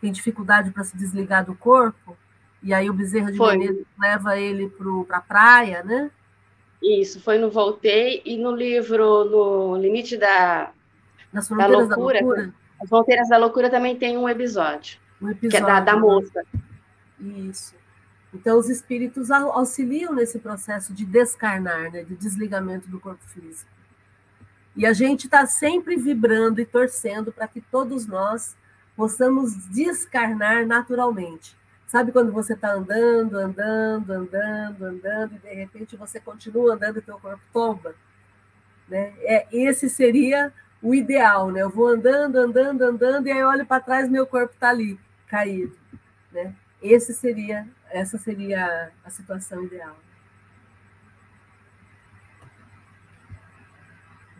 [0.00, 2.16] tem dificuldade para se desligar do corpo,
[2.62, 4.72] e aí o Bezerra de Menezes leva ele
[5.08, 6.08] para a praia, né?
[6.80, 10.70] Isso, foi no Voltei e no livro No Limite da,
[11.32, 12.54] Nas da loucura, da loucura.
[12.80, 15.00] As Fronteiras da Loucura também tem um episódio.
[15.20, 15.50] Um episódio.
[15.50, 16.44] Que é da, da moça.
[17.18, 17.74] Isso.
[18.32, 23.73] Então, os espíritos auxiliam nesse processo de descarnar, né, de desligamento do corpo físico.
[24.76, 28.56] E a gente está sempre vibrando e torcendo para que todos nós
[28.96, 31.56] possamos descarnar naturalmente.
[31.86, 37.02] Sabe quando você está andando, andando, andando, andando, e de repente você continua andando e
[37.02, 37.94] teu corpo tomba?
[38.88, 39.14] Né?
[39.20, 41.62] É, esse seria o ideal, né?
[41.62, 45.76] Eu vou andando, andando, andando, e aí olho para trás meu corpo está ali, caído.
[46.32, 46.54] Né?
[46.82, 49.96] Esse seria, essa seria a situação ideal.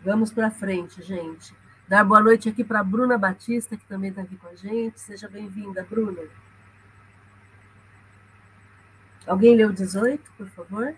[0.05, 1.51] Vamos para frente, gente.
[1.87, 4.99] Dar boa noite aqui para a Bruna Batista, que também está aqui com a gente.
[4.99, 6.21] Seja bem-vinda, Bruna.
[9.25, 10.95] Alguém leu 18, por favor?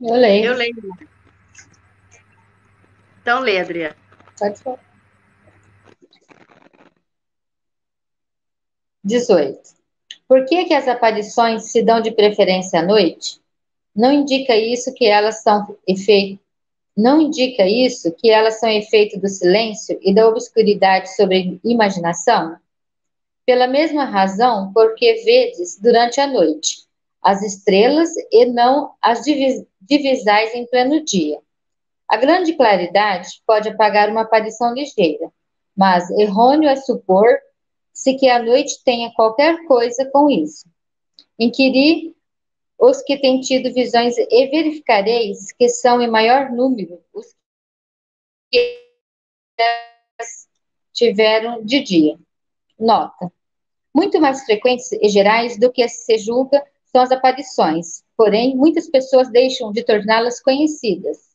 [0.00, 0.46] Eu leio.
[0.46, 0.74] Eu leio.
[3.22, 3.96] Então, lê, Adriana.
[4.36, 4.80] Pode falar.
[9.04, 9.79] 18.
[10.30, 13.40] Por que, que as aparições se dão de preferência à noite?
[13.92, 16.38] Não indica isso que elas são efeito
[16.96, 22.56] não indica isso que elas são efeito do silêncio e da obscuridade sobre imaginação?
[23.44, 26.84] Pela mesma razão, porque vedes durante a noite
[27.20, 31.38] as estrelas e não as divisais em pleno dia.
[32.06, 35.28] A grande claridade pode apagar uma aparição ligeira,
[35.76, 36.76] mas errôneo é
[37.92, 40.66] supor-se que a noite tenha qualquer coisa com isso.
[41.38, 42.14] Inquiri
[42.78, 47.34] os que têm tido visões e verificareis que são em maior número os
[48.50, 48.80] que
[50.92, 52.18] tiveram de dia.
[52.78, 53.30] Nota.
[53.94, 59.30] Muito mais frequentes e gerais do que se julga são as aparições, porém, muitas pessoas
[59.30, 61.29] deixam de torná-las conhecidas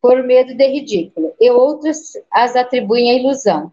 [0.00, 3.72] por medo de ridículo, e outras as atribuem à ilusão,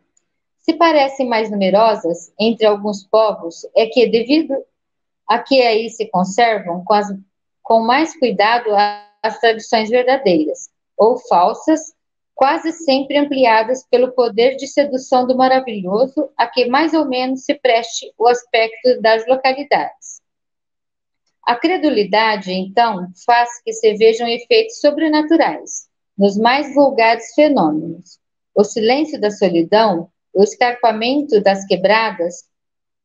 [0.60, 4.56] se parecem mais numerosas entre alguns povos, é que, devido
[5.28, 7.08] a que aí se conservam com, as,
[7.62, 8.70] com mais cuidado
[9.22, 11.94] as tradições verdadeiras, ou falsas,
[12.34, 17.54] quase sempre ampliadas pelo poder de sedução do maravilhoso, a que mais ou menos se
[17.54, 20.22] preste o aspecto das localidades.
[21.44, 28.20] A credulidade, então, faz que se vejam efeitos sobrenaturais nos mais vulgares fenômenos.
[28.54, 32.44] O silêncio da solidão o escarpamento das quebradas,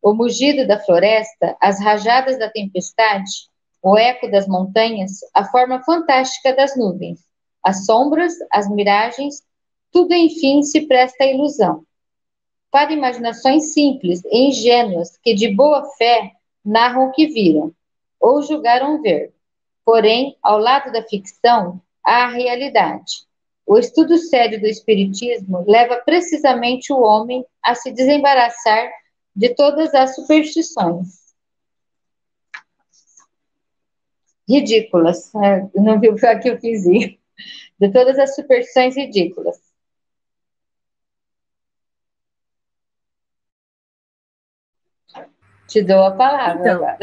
[0.03, 3.49] o mugido da floresta, as rajadas da tempestade,
[3.81, 7.21] o eco das montanhas, a forma fantástica das nuvens,
[7.63, 9.45] as sombras, as miragens,
[9.93, 11.85] tudo enfim se presta à ilusão.
[12.69, 16.33] Para imaginações simples e ingênuas que de boa fé
[16.65, 17.73] narram o que viram
[18.19, 19.33] ou julgaram ver.
[19.85, 23.29] Porém, ao lado da ficção, a realidade.
[23.67, 28.91] O estudo sério do Espiritismo leva precisamente o homem a se desembaraçar
[29.35, 31.21] de todas as superstições.
[34.49, 35.33] Ridículas.
[35.37, 36.83] É, não viu o que eu fiz.
[36.83, 39.57] De todas as superstições ridículas.
[45.69, 46.99] Te dou a palavra então, agora.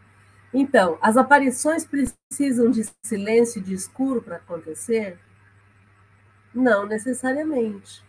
[0.52, 5.18] então, as aparições precisam de silêncio e de escuro para acontecer?
[6.54, 8.04] Não necessariamente.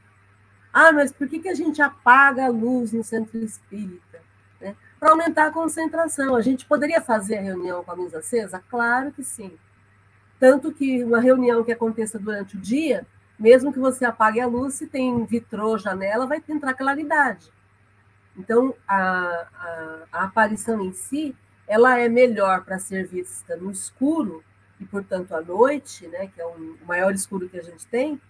[0.74, 4.22] Ah, mas por que, que a gente apaga a luz no centro espírita?
[4.60, 4.76] Né?
[5.00, 6.36] Para aumentar a concentração.
[6.36, 8.62] A gente poderia fazer a reunião com a luz acesa?
[8.70, 9.58] Claro que sim.
[10.38, 13.06] Tanto que uma reunião que aconteça durante o dia,
[13.40, 17.50] mesmo que você apague a luz, se tem vitrô, janela, vai entrar claridade.
[18.36, 21.36] Então, a, a, a aparição em si,
[21.74, 24.44] ela é melhor para ser vista no escuro,
[24.80, 28.22] e, portanto, à noite, né, que é o maior escuro que a gente tem,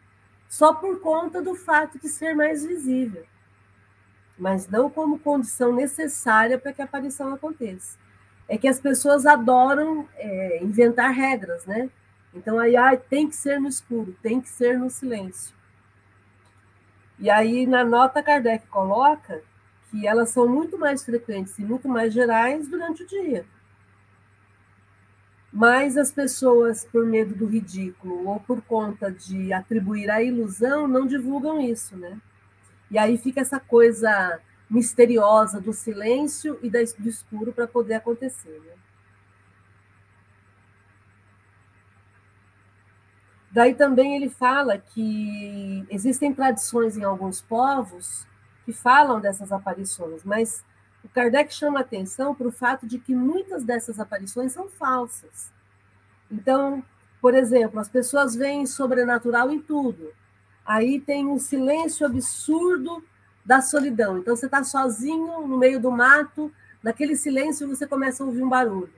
[0.48, 3.26] só por conta do fato de ser mais visível,
[4.40, 7.98] mas não como condição necessária para que a aparição aconteça.
[8.48, 11.90] É que as pessoas adoram é, inventar regras, né?
[12.34, 12.76] Então, aí
[13.10, 15.54] tem que ser no escuro, tem que ser no silêncio.
[17.20, 19.42] E aí, na nota, Kardec coloca
[19.94, 23.46] que elas são muito mais frequentes e muito mais gerais durante o dia.
[25.52, 31.06] Mas as pessoas, por medo do ridículo ou por conta de atribuir a ilusão, não
[31.06, 32.20] divulgam isso, né?
[32.90, 38.74] E aí fica essa coisa misteriosa do silêncio e do escuro para poder acontecer, né?
[43.52, 48.26] Daí também ele fala que existem tradições em alguns povos
[48.66, 50.64] que falam dessas aparições, mas
[51.04, 55.52] o Kardec chama atenção para o fato de que muitas dessas aparições são falsas.
[56.32, 56.84] Então,
[57.22, 60.14] por exemplo, as pessoas veem sobrenatural em tudo.
[60.66, 63.04] Aí tem um silêncio absurdo
[63.46, 64.18] da solidão.
[64.18, 68.50] Então, você está sozinho no meio do mato, naquele silêncio você começa a ouvir um
[68.50, 68.94] barulho.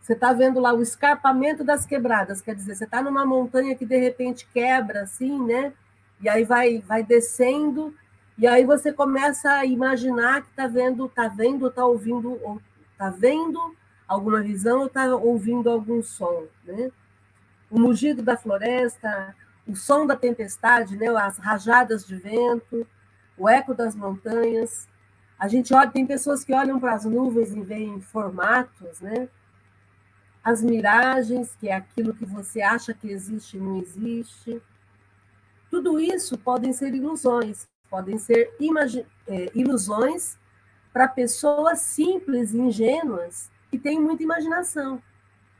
[0.00, 3.86] Você está vendo lá o escarpamento das quebradas, quer dizer, você está numa montanha que
[3.86, 5.72] de repente quebra, assim, né?
[6.20, 7.94] E aí vai, vai descendo
[8.38, 13.76] e aí você começa a imaginar que está vendo, está vendo, está ouvindo, está vendo
[14.08, 16.90] alguma visão ou está ouvindo algum som, né?
[17.70, 19.34] O mugido da floresta,
[19.66, 21.08] o som da tempestade, né?
[21.08, 22.86] As rajadas de vento,
[23.36, 24.88] o eco das montanhas.
[25.38, 29.28] A gente olha, tem pessoas que olham para as nuvens e veem formatos, né?
[30.42, 34.60] As miragens, que é aquilo que você acha que existe e não existe.
[35.70, 38.56] Tudo isso podem ser ilusões podem ser
[39.28, 40.38] é, ilusões
[40.94, 45.02] para pessoas simples e ingênuas que têm muita imaginação.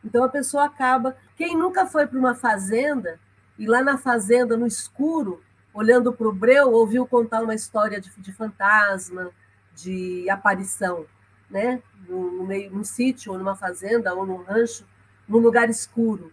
[0.03, 1.15] Então a pessoa acaba.
[1.37, 3.21] Quem nunca foi para uma fazenda
[3.59, 5.43] e lá na fazenda, no escuro,
[5.75, 9.31] olhando para o breu, ouviu contar uma história de, de fantasma,
[9.75, 11.05] de aparição,
[11.51, 11.83] né?
[12.09, 14.87] No, no meio, num sítio, ou numa fazenda, ou num rancho,
[15.29, 16.33] num lugar escuro.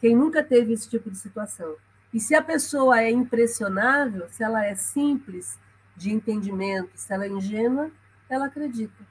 [0.00, 1.74] Quem nunca teve esse tipo de situação?
[2.12, 5.58] E se a pessoa é impressionável, se ela é simples
[5.96, 7.90] de entendimento, se ela é ingênua,
[8.28, 9.06] ela acredita.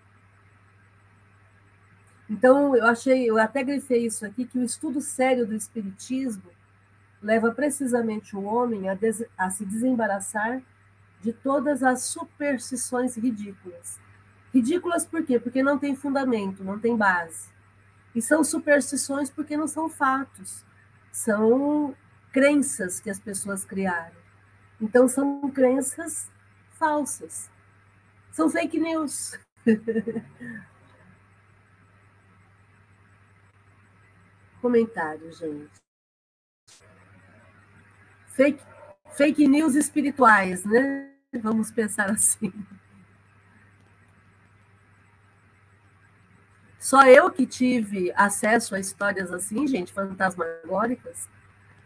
[2.29, 6.51] Então, eu achei, eu até grifei isso aqui, que o estudo sério do Espiritismo
[7.21, 10.61] leva precisamente o homem a, des, a se desembaraçar
[11.21, 13.99] de todas as superstições ridículas.
[14.53, 15.39] Ridículas por quê?
[15.39, 17.49] Porque não tem fundamento, não tem base.
[18.15, 20.65] E são superstições porque não são fatos.
[21.11, 21.95] São
[22.31, 24.17] crenças que as pessoas criaram.
[24.81, 26.29] Então, são crenças
[26.71, 27.49] falsas.
[28.31, 29.37] São fake news.
[34.61, 35.71] Comentário, gente.
[38.27, 38.63] Fake,
[39.11, 41.09] fake news espirituais, né?
[41.41, 42.53] Vamos pensar assim.
[46.79, 51.27] Só eu que tive acesso a histórias assim, gente, fantasmagóricas.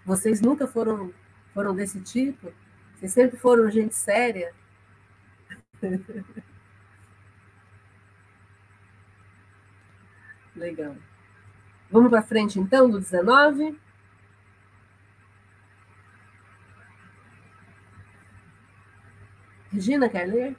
[0.05, 1.13] Vocês nunca foram,
[1.53, 2.51] foram desse tipo?
[2.95, 4.53] Vocês sempre foram gente séria?
[10.55, 10.95] Legal.
[11.89, 13.77] Vamos para frente, então, do 19?
[19.71, 20.55] Regina, quer ler?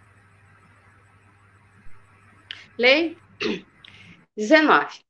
[2.76, 3.16] Lei
[4.36, 5.03] 19.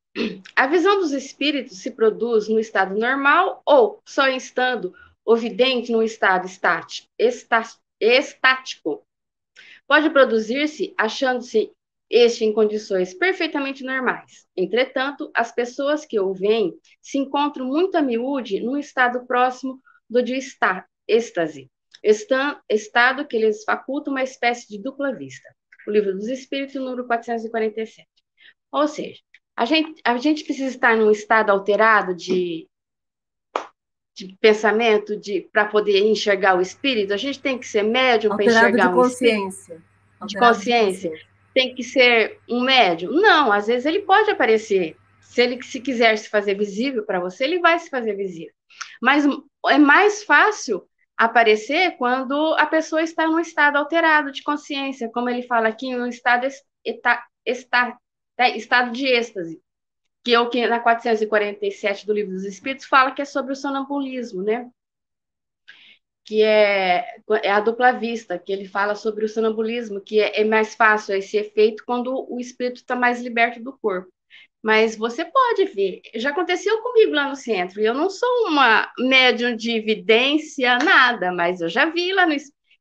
[0.54, 4.94] A visão dos espíritos se produz no estado normal ou só estando
[5.24, 7.08] o vidente no estado estático,
[8.00, 9.04] estático.
[9.88, 11.72] Pode produzir-se achando-se
[12.08, 14.46] este em condições perfeitamente normais.
[14.56, 20.22] Entretanto, as pessoas que o veem se encontram muito a miúde num estado próximo do
[20.22, 20.38] de
[21.08, 21.68] êxtase,
[22.68, 25.48] estado que lhes faculta uma espécie de dupla vista.
[25.88, 28.06] O livro dos Espíritos, número 447.
[28.70, 29.20] Ou seja,
[29.56, 32.68] a gente, a gente precisa estar num estado alterado de,
[34.14, 37.12] de pensamento de para poder enxergar o espírito.
[37.14, 39.76] A gente tem que ser médium para enxergar de consciência.
[39.76, 39.80] De
[40.18, 40.26] consciência.
[40.26, 41.12] de consciência.
[41.54, 43.12] Tem que ser um médium?
[43.12, 44.96] Não, às vezes ele pode aparecer.
[45.20, 48.52] Se ele se quiser se fazer visível para você, ele vai se fazer visível.
[49.00, 49.24] Mas
[49.68, 50.84] é mais fácil
[51.16, 56.06] aparecer quando a pessoa está num estado alterado de consciência, como ele fala aqui, um
[56.06, 56.46] estado
[56.84, 57.96] está, está,
[58.38, 59.60] né, estado de êxtase,
[60.22, 63.56] que é o que na 447 do Livro dos Espíritos fala que é sobre o
[63.56, 64.70] sonambulismo, né?
[66.24, 70.44] Que é, é a dupla vista, que ele fala sobre o sonambulismo, que é, é
[70.44, 74.10] mais fácil esse efeito quando o espírito está mais liberto do corpo.
[74.62, 79.54] Mas você pode ver, já aconteceu comigo lá no centro, eu não sou uma médium
[79.54, 82.34] de evidência, nada, mas eu já vi lá no,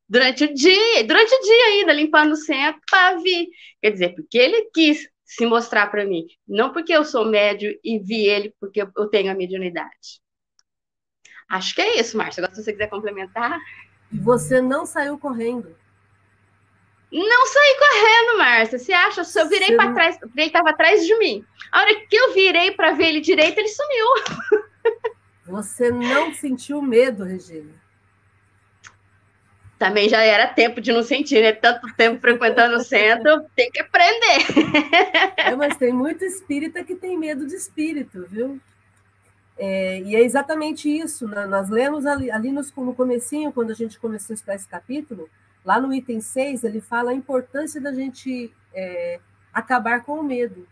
[0.08, 3.47] durante o dia, durante o dia ainda, limpando o centro, para ver.
[3.82, 8.00] Quer dizer, porque ele quis se mostrar para mim, não porque eu sou médio e
[8.00, 10.22] vi ele porque eu tenho a mediunidade.
[11.50, 12.42] Acho que é isso, Márcia.
[12.42, 13.60] Agora, se você quiser complementar.
[14.12, 15.76] E você não saiu correndo.
[17.12, 18.80] Não saí correndo, Márcia.
[18.80, 19.22] Você acha?
[19.22, 21.46] Eu virei Você para trás, ele estava atrás de mim.
[21.72, 24.08] A hora que eu virei para ver ele direito, ele sumiu.
[25.46, 27.83] Você não sentiu medo, Regina?
[29.84, 31.52] Também já era tempo de não sentir, né?
[31.52, 35.34] Tanto tempo frequentando o centro, tem que aprender.
[35.38, 38.60] É, mas tem muito espírita que tem medo de espírito, viu?
[39.58, 41.28] É, e é exatamente isso.
[41.28, 41.46] Né?
[41.46, 45.30] Nós lemos ali, ali no, no comecinho, quando a gente começou a estudar esse capítulo,
[45.64, 49.20] Lá no item 6, ele fala a importância da gente é,
[49.54, 50.68] acabar com o medo,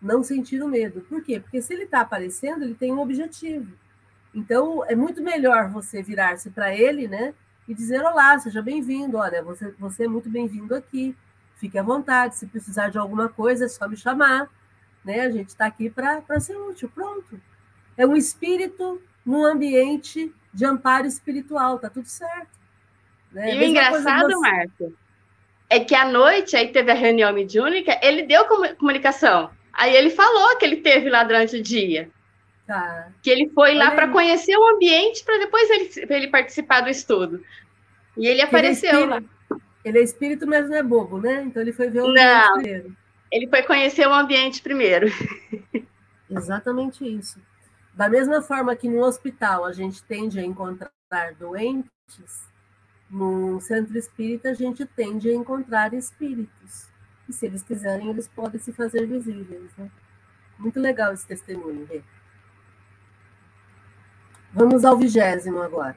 [0.00, 1.00] não sentir o medo.
[1.02, 1.40] Por quê?
[1.40, 3.72] Porque se ele está aparecendo, ele tem um objetivo.
[4.32, 7.34] Então, é muito melhor você virar-se para ele, né?
[7.68, 9.16] E dizer: Olá, seja bem-vindo.
[9.16, 11.16] Olha, você, você é muito bem-vindo aqui.
[11.56, 12.36] Fique à vontade.
[12.36, 14.50] Se precisar de alguma coisa, é só me chamar.
[15.04, 15.20] Né?
[15.20, 16.90] A gente está aqui para ser útil.
[16.92, 17.40] Pronto.
[17.96, 21.78] É um espírito num ambiente de amparo espiritual.
[21.78, 22.58] Tá tudo certo.
[23.30, 23.54] Né?
[23.54, 24.40] E o engraçado, você...
[24.40, 24.92] Marco,
[25.70, 28.44] é que à noite, aí teve a reunião mediúnica, ele deu
[28.76, 29.50] comunicação.
[29.72, 32.10] Aí ele falou que ele teve lá durante o dia.
[32.72, 33.12] Tá.
[33.20, 37.44] Que ele foi lá para conhecer o ambiente para depois ele, ele participar do estudo.
[38.16, 39.22] E ele apareceu ele é lá.
[39.84, 41.42] Ele é espírito, mas não é bobo, né?
[41.42, 42.96] Então ele foi ver o ambiente não, primeiro.
[43.30, 45.08] Ele foi conhecer o ambiente primeiro.
[46.30, 47.38] Exatamente isso.
[47.92, 50.90] Da mesma forma que no hospital a gente tende a encontrar
[51.38, 52.48] doentes,
[53.10, 56.88] no centro espírita, a gente tende a encontrar espíritos.
[57.28, 59.70] E se eles quiserem, eles podem se fazer visíveis.
[59.76, 59.90] Né?
[60.58, 62.02] Muito legal esse testemunho, Rê.
[64.52, 65.96] Vamos ao vigésimo agora.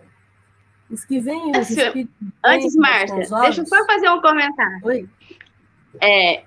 [0.90, 2.16] Os que vêm os espíritos.
[2.44, 4.80] Antes, Márcia, deixa eu só fazer um comentário.
[4.84, 5.10] Oi.
[6.02, 6.44] É,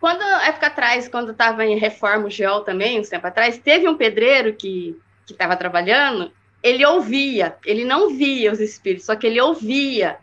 [0.00, 3.96] quando, época atrás, quando estava em reforma o Geol também, um tempo atrás, teve um
[3.96, 4.96] pedreiro que
[5.28, 6.32] estava trabalhando
[6.62, 10.18] ele ouvia, ele não via os espíritos, só que ele ouvia.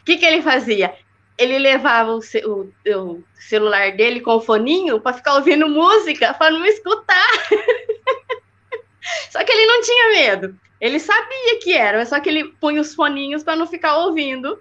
[0.00, 0.94] O que, que ele fazia?
[1.36, 6.50] Ele levava o, o, o celular dele com o foninho para ficar ouvindo música, para
[6.50, 7.28] não escutar.
[9.30, 10.58] só que ele não tinha medo.
[10.82, 14.60] Ele sabia que era, só que ele punha os foninhos para não ficar ouvindo.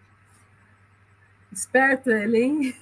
[1.52, 2.76] Esperto ele, hein?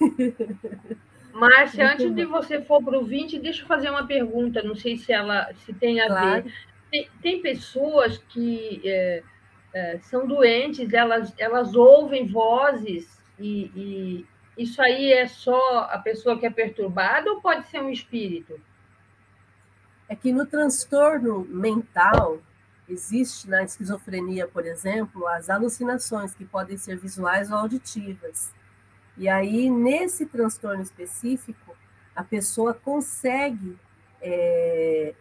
[1.32, 4.98] Márcia, antes de você for para o 20, deixa eu fazer uma pergunta, não sei
[4.98, 6.42] se ela se tem a claro.
[6.42, 6.52] ver.
[6.90, 9.22] Tem, tem pessoas que é,
[9.72, 14.26] é, são doentes, elas, elas ouvem vozes e, e
[14.62, 18.60] isso aí é só a pessoa que é perturbada ou pode ser um espírito?
[20.06, 22.42] É que no transtorno mental
[22.92, 28.52] existe na esquizofrenia, por exemplo, as alucinações que podem ser visuais ou auditivas.
[29.16, 31.76] E aí, nesse transtorno específico,
[32.14, 33.78] a pessoa consegue
[34.20, 35.14] é,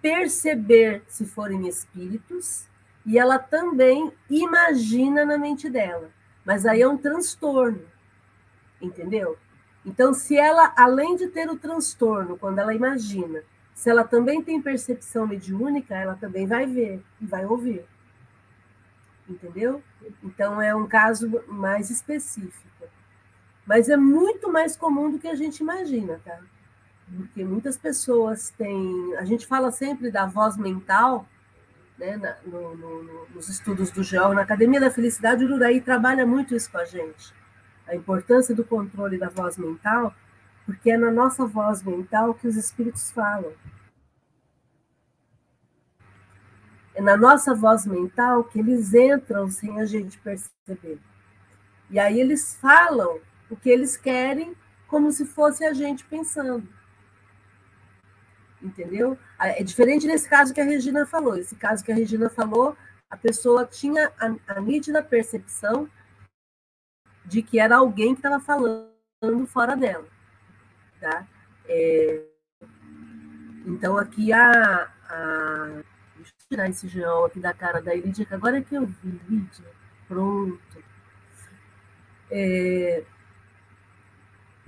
[0.00, 2.66] perceber se forem espíritos
[3.04, 6.10] e ela também imagina na mente dela.
[6.44, 7.84] Mas aí é um transtorno,
[8.80, 9.36] entendeu?
[9.84, 13.42] Então, se ela, além de ter o transtorno, quando ela imagina,
[13.80, 17.82] se ela também tem percepção mediúnica, ela também vai ver e vai ouvir.
[19.26, 19.82] entendeu?
[20.22, 22.86] Então é um caso mais específico.
[23.64, 26.40] Mas é muito mais comum do que a gente imagina, tá?
[27.16, 29.16] Porque muitas pessoas têm.
[29.16, 31.26] A gente fala sempre da voz mental,
[31.96, 36.26] né, na, no, no, nos estudos do GEO, na Academia da Felicidade, o Uraí trabalha
[36.26, 37.32] muito isso com a gente.
[37.88, 40.14] A importância do controle da voz mental,
[40.70, 43.52] porque é na nossa voz mental que os espíritos falam.
[46.94, 51.00] É na nossa voz mental que eles entram sem a gente perceber.
[51.90, 54.56] E aí eles falam o que eles querem,
[54.86, 56.68] como se fosse a gente pensando.
[58.62, 59.18] Entendeu?
[59.40, 61.36] É diferente nesse caso que a Regina falou.
[61.36, 62.76] Esse caso que a Regina falou,
[63.10, 65.90] a pessoa tinha a, a nítida percepção
[67.24, 70.19] de que era alguém que estava falando fora dela.
[71.00, 71.26] Tá?
[71.66, 72.22] É,
[73.66, 75.82] então, aqui a, a
[76.20, 78.84] Deixa eu tirar esse geol aqui da cara da Lídia, que agora é que eu
[78.86, 79.64] vi, Lídia.
[80.06, 80.84] Pronto.
[82.30, 83.02] É,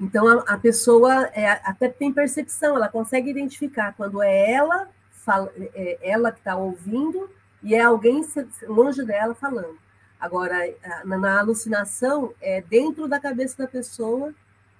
[0.01, 5.53] então, a, a pessoa é, até tem percepção, ela consegue identificar quando é ela, fala,
[5.75, 7.31] é ela que está ouvindo
[7.63, 8.27] e é alguém
[8.67, 9.79] longe dela falando.
[10.19, 10.57] Agora,
[11.05, 14.35] na, na, alucinação, é dentro da cabeça da pessoa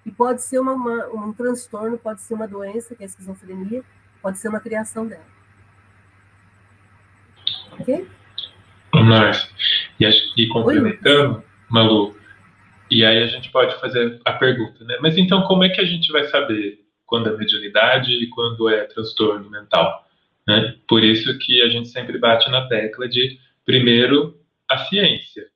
[0.05, 3.83] e pode ser uma, uma, um transtorno, pode ser uma doença, que é a esquizofrenia,
[4.21, 5.25] pode ser uma criação dela.
[7.79, 8.07] Ok?
[8.93, 9.49] Nice.
[9.99, 12.15] E, e complementando, Oi, Malu,
[12.91, 14.97] e aí a gente pode fazer a pergunta, né?
[15.01, 18.83] Mas então como é que a gente vai saber quando é mediunidade e quando é
[18.85, 20.07] transtorno mental?
[20.47, 20.75] Né?
[20.87, 24.39] Por isso que a gente sempre bate na tecla de primeiro
[24.69, 25.47] a ciência.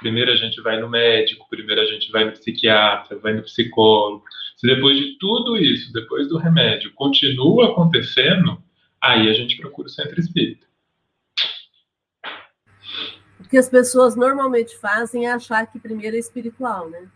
[0.00, 4.24] Primeiro a gente vai no médico, primeiro a gente vai no psiquiatra, vai no psicólogo.
[4.56, 8.62] Se depois de tudo isso, depois do remédio, continua acontecendo,
[9.00, 10.66] aí a gente procura o centro espírita.
[13.38, 17.08] O que as pessoas normalmente fazem é achar que primeiro é espiritual, né?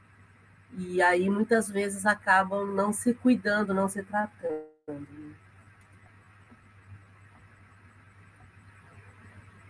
[0.77, 5.07] E aí muitas vezes acabam não se cuidando, não se tratando.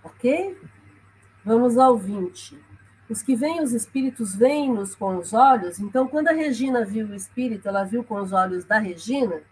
[0.02, 0.58] Ok?
[1.44, 2.73] Vamos ao 20.
[3.08, 5.78] Os que veem os espíritos veem-nos com os olhos.
[5.78, 9.42] Então, quando a Regina viu o espírito, ela viu com os olhos da Regina,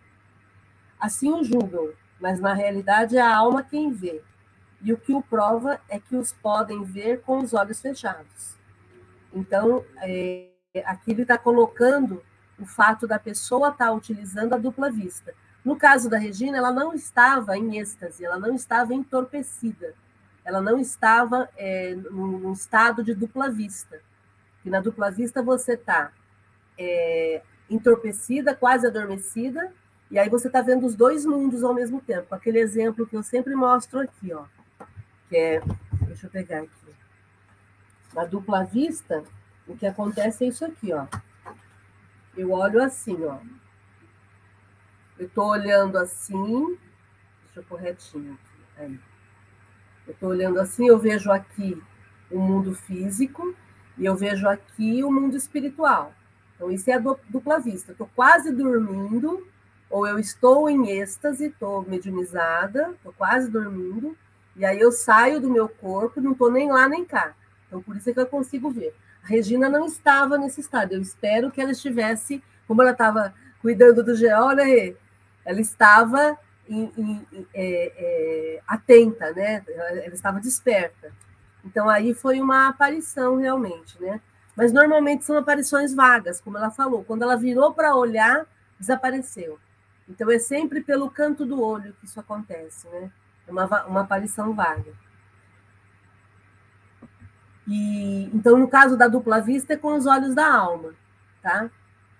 [0.98, 1.90] assim o julgam,
[2.20, 4.22] mas na realidade é a alma quem vê.
[4.80, 8.56] E o que o prova é que os podem ver com os olhos fechados.
[9.32, 10.48] Então, é,
[10.84, 12.22] aqui ele está colocando
[12.58, 15.34] o fato da pessoa estar tá utilizando a dupla vista.
[15.64, 19.94] No caso da Regina, ela não estava em êxtase, ela não estava entorpecida,
[20.44, 24.00] ela não estava é, num, estado de dupla vista.
[24.64, 26.12] E na dupla vista você está
[26.78, 29.72] é, entorpecida, quase adormecida,
[30.10, 32.34] e aí você está vendo os dois mundos ao mesmo tempo.
[32.34, 34.44] Aquele exemplo que eu sempre mostro aqui, ó
[35.32, 35.62] que é,
[36.02, 36.94] deixa eu pegar aqui,
[38.12, 39.24] na dupla vista,
[39.66, 41.06] o que acontece é isso aqui, ó.
[42.36, 43.38] Eu olho assim, ó.
[45.18, 46.78] Eu estou olhando assim,
[47.44, 48.62] deixa eu pôr retinho aqui.
[48.76, 49.00] Aí.
[50.06, 51.80] Eu estou olhando assim, eu vejo aqui
[52.30, 53.54] o mundo físico
[53.98, 56.12] e eu vejo aqui o mundo espiritual.
[56.56, 57.92] Então, isso é a dupla vista.
[57.92, 59.46] Estou quase dormindo,
[59.90, 64.16] ou eu estou em êxtase, estou mediunizada, estou quase dormindo,
[64.56, 67.34] e aí eu saio do meu corpo, não estou nem lá nem cá.
[67.66, 68.94] Então, por isso é que eu consigo ver.
[69.22, 70.92] A Regina não estava nesse estado.
[70.92, 74.94] Eu espero que ela estivesse, como ela estava cuidando do GO, né,
[75.44, 76.36] ela estava
[76.68, 79.62] em, em, é, é, atenta, né?
[79.68, 81.12] Ela estava desperta.
[81.64, 84.20] Então, aí foi uma aparição realmente, né?
[84.56, 87.04] Mas normalmente são aparições vagas, como ela falou.
[87.04, 88.46] Quando ela virou para olhar,
[88.78, 89.58] desapareceu.
[90.08, 93.10] Então, é sempre pelo canto do olho que isso acontece, né?
[93.48, 94.92] uma, uma aparição vaga.
[97.66, 100.94] E, então, no caso da dupla vista, é com os olhos da alma,
[101.40, 101.70] tá?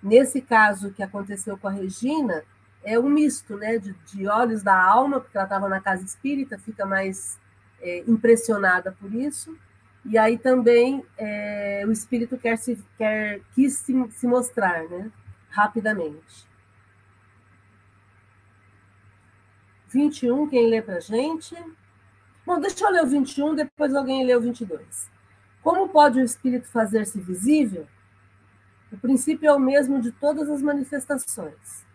[0.03, 2.45] Nesse caso que aconteceu com a Regina,
[2.85, 6.59] é um misto, né, de, de olhos da alma, porque ela estava na casa espírita,
[6.59, 7.39] fica mais
[7.80, 9.57] é, impressionada por isso,
[10.05, 15.11] e aí também é, o espírito quer se, quer, quis se, se mostrar, né,
[15.51, 16.51] rapidamente.
[19.89, 21.55] 21, quem lê para gente?
[22.47, 25.11] Bom, deixa eu ler o 21, depois alguém lê o 22.
[25.62, 27.87] Como pode o espírito fazer-se visível?
[28.91, 31.87] O princípio é o mesmo de todas as manifestações.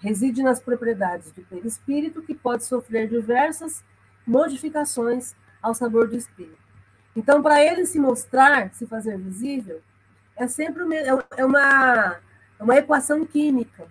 [0.00, 3.84] Reside nas propriedades do perispírito, que pode sofrer diversas
[4.26, 6.58] modificações ao sabor do espírito.
[7.14, 9.80] Então, para ele se mostrar, se fazer visível,
[10.36, 12.16] é sempre uma, é uma,
[12.58, 13.86] é uma equação química.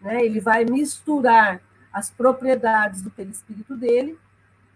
[0.00, 0.24] Né?
[0.24, 1.60] Ele vai misturar
[1.92, 4.18] as propriedades do perispírito dele,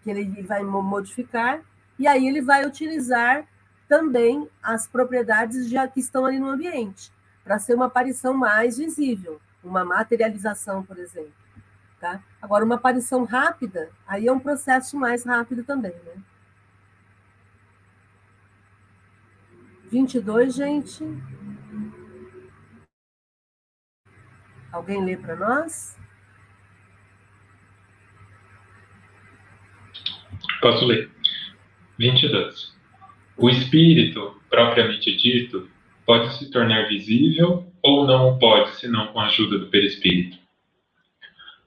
[0.03, 1.61] que ele vai modificar,
[1.97, 3.47] e aí ele vai utilizar
[3.87, 7.11] também as propriedades já que estão ali no ambiente,
[7.43, 11.33] para ser uma aparição mais visível, uma materialização, por exemplo.
[11.99, 12.21] Tá?
[12.41, 16.21] Agora, uma aparição rápida, aí é um processo mais rápido também, né?
[19.89, 21.03] 22, gente.
[24.71, 25.97] Alguém lê para nós?
[30.61, 31.09] Posso ler.
[31.97, 32.75] 22.
[33.37, 35.69] O espírito, propriamente dito,
[36.05, 40.37] pode se tornar visível ou não pode, senão com a ajuda do perispírito.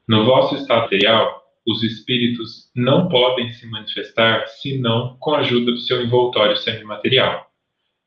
[0.06, 5.78] No vosso estado material, os espíritos não podem se manifestar senão com a ajuda do
[5.78, 7.46] seu envoltório semimaterial.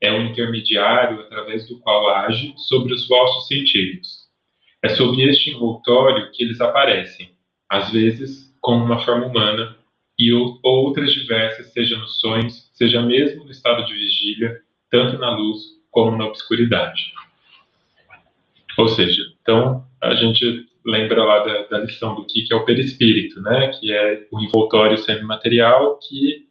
[0.00, 4.26] É o intermediário através do qual age sobre os vossos sentidos.
[4.82, 7.30] É sob este envoltório que eles aparecem,
[7.68, 9.76] às vezes como uma forma humana
[10.18, 10.32] e
[10.62, 14.60] outras diversas, seja nos sonhos, seja mesmo no estado de vigília,
[14.90, 15.60] tanto na luz
[15.90, 17.12] como na obscuridade.
[18.78, 22.64] Ou seja, então a gente lembra lá da, da lição do que, que é o
[22.64, 23.68] perispírito, né?
[23.68, 26.46] Que é o envoltório semimaterial que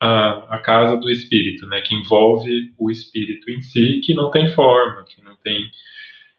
[0.00, 1.80] a, a casa do espírito, né?
[1.80, 5.70] Que envolve o espírito em si, que não tem forma, que não tem,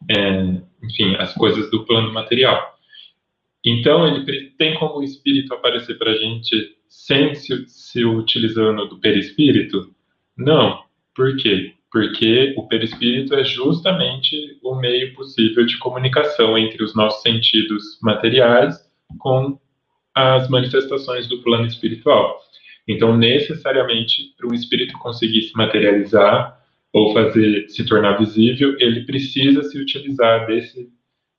[0.09, 2.75] é, enfim, as coisas do plano material.
[3.65, 8.99] Então, ele tem como o espírito aparecer para a gente sem se, se utilizando do
[8.99, 9.93] perispírito?
[10.37, 10.83] Não.
[11.13, 11.73] Por quê?
[11.97, 18.75] Porque o perispírito é justamente o meio possível de comunicação entre os nossos sentidos materiais
[19.17, 19.59] com
[20.13, 22.39] as manifestações do plano espiritual.
[22.87, 26.61] Então, necessariamente, para um espírito conseguir se materializar
[26.93, 30.87] ou fazer se tornar visível, ele precisa se utilizar desse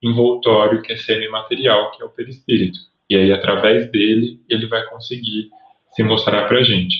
[0.03, 2.81] envoltório que é semimaterial, que é o perispírito.
[3.09, 5.51] E aí, através dele, ele vai conseguir
[5.93, 6.97] se mostrar para a gente.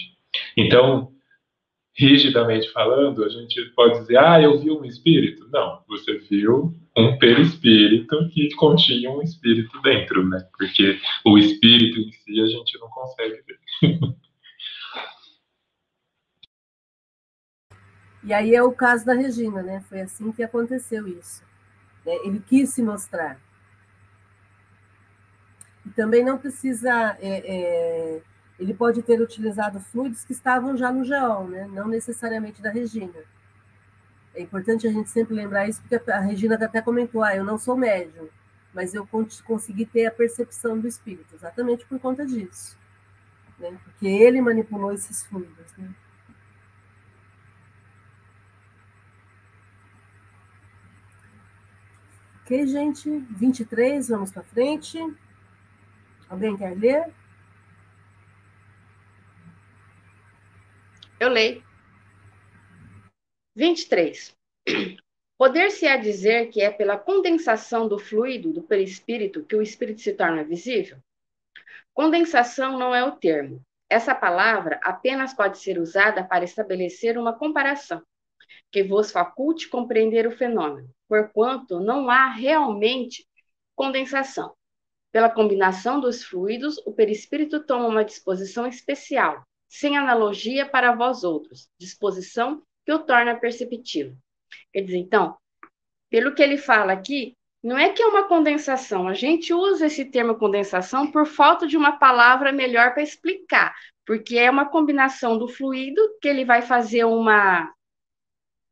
[0.57, 1.11] Então,
[1.99, 5.49] rigidamente falando, a gente pode dizer, ah, eu vi um espírito.
[5.51, 10.47] Não, você viu um perispírito que continha um espírito dentro, né?
[10.57, 13.59] Porque o espírito em si a gente não consegue ver.
[18.25, 19.83] E aí é o caso da Regina, né?
[19.89, 21.43] Foi assim que aconteceu isso.
[22.05, 22.13] Né?
[22.25, 23.41] Ele quis se mostrar.
[25.87, 27.17] E também não precisa.
[27.21, 28.23] É, é,
[28.59, 31.67] ele pode ter utilizado fluidos que estavam já no geol, né?
[31.69, 33.23] não necessariamente da Regina.
[34.35, 37.59] É importante a gente sempre lembrar isso, porque a Regina até comentou: ah, eu não
[37.59, 38.29] sou médium,
[38.73, 39.07] mas eu
[39.45, 42.77] consegui ter a percepção do espírito, exatamente por conta disso.
[43.59, 43.77] Né?
[43.85, 45.73] Porque ele manipulou esses fluidos.
[45.77, 45.89] Né?
[52.43, 53.11] Ok, gente?
[53.31, 54.99] 23, vamos para frente.
[56.29, 57.13] Alguém quer ler?
[61.21, 61.65] Eu leio.
[63.57, 64.37] 23.
[65.37, 70.45] Poder-se-á dizer que é pela condensação do fluido do perispírito que o espírito se torna
[70.45, 70.99] visível?
[71.93, 73.61] Condensação não é o termo.
[73.91, 78.01] Essa palavra apenas pode ser usada para estabelecer uma comparação
[78.71, 83.27] que vos faculte compreender o fenômeno, porquanto não há realmente
[83.75, 84.55] condensação.
[85.11, 91.69] Pela combinação dos fluidos, o perispírito toma uma disposição especial, sem analogia para vós outros,
[91.79, 94.17] disposição que o torna perceptível.
[94.73, 95.37] Quer dizer, então,
[96.11, 100.05] pelo que ele fala aqui, não é que é uma condensação, a gente usa esse
[100.05, 103.75] termo condensação por falta de uma palavra melhor para explicar,
[104.07, 107.73] porque é uma combinação do fluido que ele vai fazer uma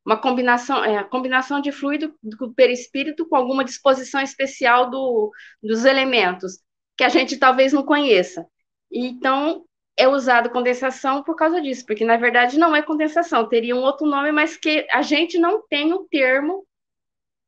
[0.07, 5.85] uma combinação, é, a combinação de fluido do perispírito com alguma disposição especial do, dos
[5.85, 6.61] elementos,
[6.97, 8.47] que a gente talvez não conheça.
[8.91, 9.66] Então,
[9.97, 14.07] é usado condensação por causa disso, porque na verdade não é condensação, teria um outro
[14.07, 16.67] nome, mas que a gente não tem o termo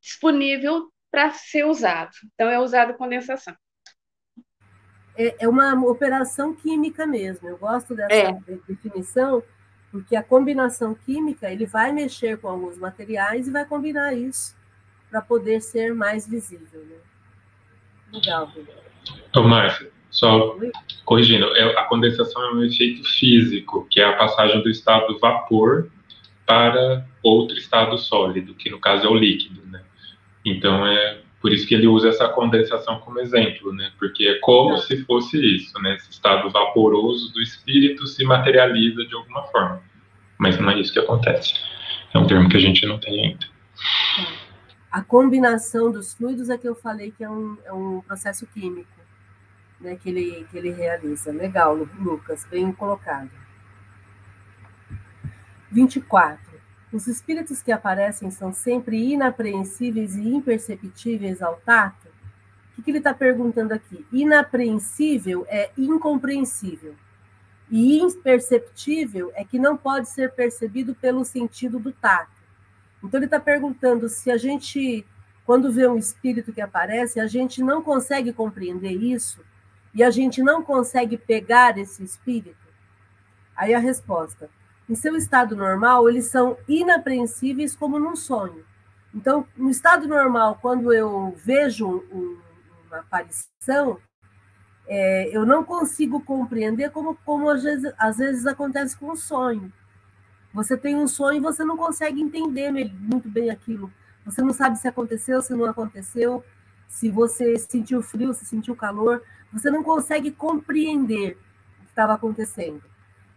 [0.01, 2.11] disponível para ser usado.
[2.33, 3.55] Então, é usado condensação.
[5.15, 7.47] É, é uma operação química mesmo.
[7.49, 8.39] Eu gosto dessa é.
[8.67, 9.43] definição,
[9.91, 14.55] porque a combinação química ele vai mexer com alguns materiais e vai combinar isso
[15.09, 16.85] para poder ser mais visível.
[16.85, 16.97] Né?
[18.13, 18.51] Legal,
[19.35, 20.57] Márcia, só
[21.05, 25.89] corrigindo, é, a condensação é um efeito físico, que é a passagem do estado vapor
[26.45, 29.81] para outro estado sólido, que no caso é o líquido, né?
[30.45, 33.93] Então é por isso que ele usa essa condensação como exemplo, né?
[33.97, 35.95] Porque é como se fosse isso, né?
[35.95, 39.81] Esse estado vaporoso do espírito se materializa de alguma forma.
[40.37, 41.53] Mas não é isso que acontece.
[42.13, 43.45] É um termo que a gente não tem ainda.
[44.19, 44.49] É.
[44.91, 48.98] A combinação dos fluidos é que eu falei que é um, é um processo químico
[49.79, 51.31] né, que, ele, que ele realiza.
[51.31, 53.29] Legal, Lucas, bem colocado.
[55.71, 56.49] 24.
[56.91, 62.07] Os espíritos que aparecem são sempre inapreensíveis e imperceptíveis ao tato?
[62.07, 64.05] O que, que ele está perguntando aqui?
[64.11, 66.95] Inapreensível é incompreensível.
[67.69, 72.39] E imperceptível é que não pode ser percebido pelo sentido do tato.
[73.03, 75.05] Então, ele está perguntando se a gente,
[75.45, 79.41] quando vê um espírito que aparece, a gente não consegue compreender isso
[79.93, 82.57] e a gente não consegue pegar esse espírito.
[83.55, 84.49] Aí a resposta:
[84.89, 88.65] em seu estado normal, eles são inapreensíveis como num sonho.
[89.13, 92.37] Então, no estado normal, quando eu vejo um,
[92.87, 93.99] uma aparição,
[94.87, 99.71] é, eu não consigo compreender como, como às, vezes, às vezes acontece com o sonho.
[100.53, 103.91] Você tem um sonho e você não consegue entender muito bem aquilo.
[104.25, 106.43] Você não sabe se aconteceu, se não aconteceu,
[106.89, 109.23] se você sentiu frio, se sentiu calor.
[109.53, 111.37] Você não consegue compreender
[111.77, 112.83] o que estava acontecendo.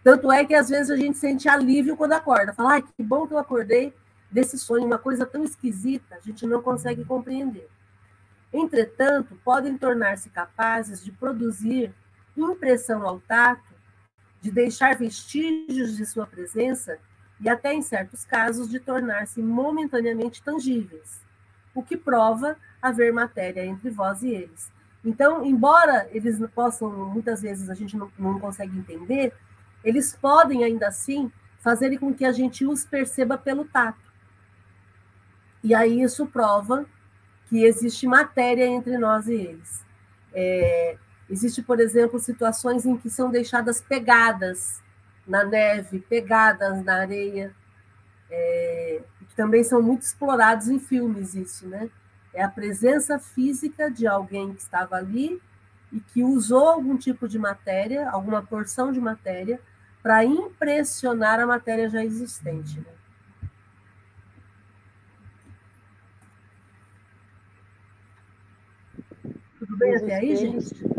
[0.03, 2.53] Tanto é que às vezes a gente sente alívio quando acorda.
[2.53, 3.95] Fala, ai, que bom que eu acordei
[4.31, 7.69] desse sonho, uma coisa tão esquisita, a gente não consegue compreender.
[8.51, 11.95] Entretanto, podem tornar-se capazes de produzir
[12.37, 13.73] impressão ao tato,
[14.41, 16.99] de deixar vestígios de sua presença
[17.41, 21.21] e até, em certos casos, de tornar-se momentaneamente tangíveis,
[21.75, 24.71] o que prova haver matéria entre vós e eles.
[25.05, 29.33] Então, embora eles possam, muitas vezes a gente não, não consegue entender,
[29.85, 34.01] eles podem ainda assim fazer com que a gente os perceba pelo tato.
[35.63, 36.85] E aí isso prova
[37.49, 39.85] que existe matéria entre nós e eles.
[40.33, 40.97] É,
[41.29, 44.83] existe, por exemplo, situações em que são deixadas pegadas
[45.27, 47.55] na neve, pegadas na areia,
[48.31, 48.82] é,
[49.35, 51.89] também são muito explorados em filmes isso, né?
[52.35, 55.41] É a presença física de alguém que estava ali
[55.93, 59.61] e que usou algum tipo de matéria, alguma porção de matéria,
[60.03, 62.81] para impressionar a matéria já existente.
[62.81, 62.87] Né?
[69.59, 70.92] Tudo bem até aí, gente?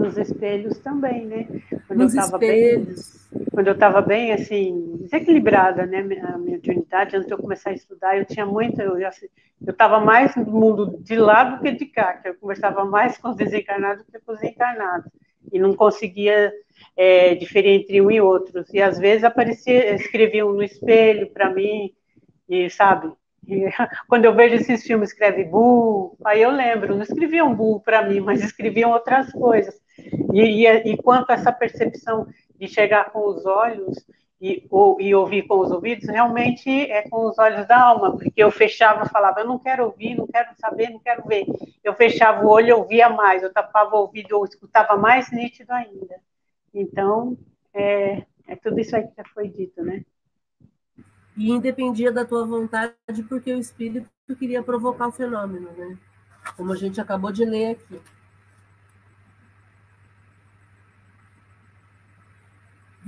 [0.00, 1.48] Nos espelhos também, né?
[1.86, 3.28] Quando nos eu tava espelhos.
[3.32, 5.98] Bem, quando eu estava bem, assim, desequilibrada, né?
[5.98, 8.98] A minha mediunidade, antes de eu começar a estudar, eu tinha muito, eu
[9.68, 13.30] estava mais no mundo de lá do que de cá, que eu conversava mais com
[13.30, 15.10] os desencarnados do que com os encarnados.
[15.52, 16.52] E não conseguia
[16.96, 18.64] é, diferir entre um e outro.
[18.72, 21.92] E às vezes aparecia, escreviam no espelho para mim,
[22.48, 23.12] e sabe?
[24.08, 28.20] Quando eu vejo esses filmes, escreve Bu, aí eu lembro, não escreviam Bu para mim,
[28.20, 29.79] mas escreviam outras coisas.
[30.32, 32.26] E, e, e, quanto a essa percepção
[32.58, 34.04] de chegar com os olhos
[34.40, 38.32] e, ou, e ouvir com os ouvidos, realmente é com os olhos da alma, porque
[38.42, 41.46] eu fechava, falava, eu não quero ouvir, não quero saber, não quero ver.
[41.84, 45.72] Eu fechava o olho, eu ouvia mais, eu tapava o ouvido, eu escutava mais nítido
[45.72, 46.16] ainda.
[46.72, 47.36] Então,
[47.74, 50.04] é, é tudo isso aí que já foi dito, né?
[51.36, 52.94] E independia da tua vontade,
[53.28, 55.96] porque o espírito queria provocar o fenômeno, né?
[56.56, 58.00] Como a gente acabou de ler aqui.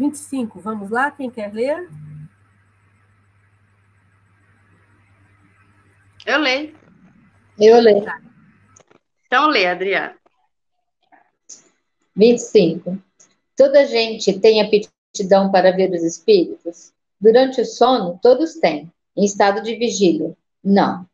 [0.02, 1.12] Vinte e cinco, vamos lá?
[1.12, 1.88] Quem quer ler?
[6.26, 6.76] Eu leio.
[7.56, 8.04] Eu leio.
[9.24, 10.16] Então lê, Adriana.
[12.16, 13.00] 25.
[13.56, 16.92] Toda gente tem aptidão para ver os espíritos?
[17.20, 18.92] Durante o sono, todos têm.
[19.16, 21.06] Em estado de vigília, não.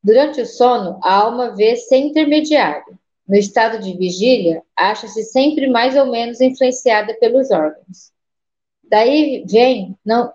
[0.00, 2.96] Durante o sono, a alma vê sem intermediário.
[3.26, 8.12] No estado de vigília, acha-se sempre mais ou menos influenciada pelos órgãos.
[8.84, 10.32] Daí vem não,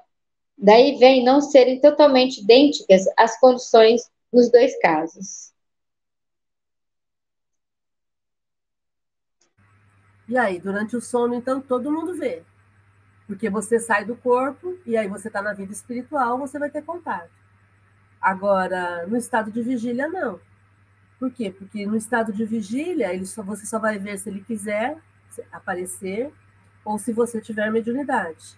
[0.57, 5.51] daí vem não serem totalmente idênticas as condições nos dois casos.
[10.27, 12.43] E aí, durante o sono, então, todo mundo vê.
[13.25, 16.83] Porque você sai do corpo e aí você está na vida espiritual, você vai ter
[16.83, 17.31] contato.
[18.21, 20.39] Agora, no estado de vigília, não.
[21.19, 21.51] Por quê?
[21.51, 24.97] Porque no estado de vigília, ele só, você só vai ver se ele quiser
[25.51, 26.31] aparecer
[26.83, 28.57] ou se você tiver mediunidade.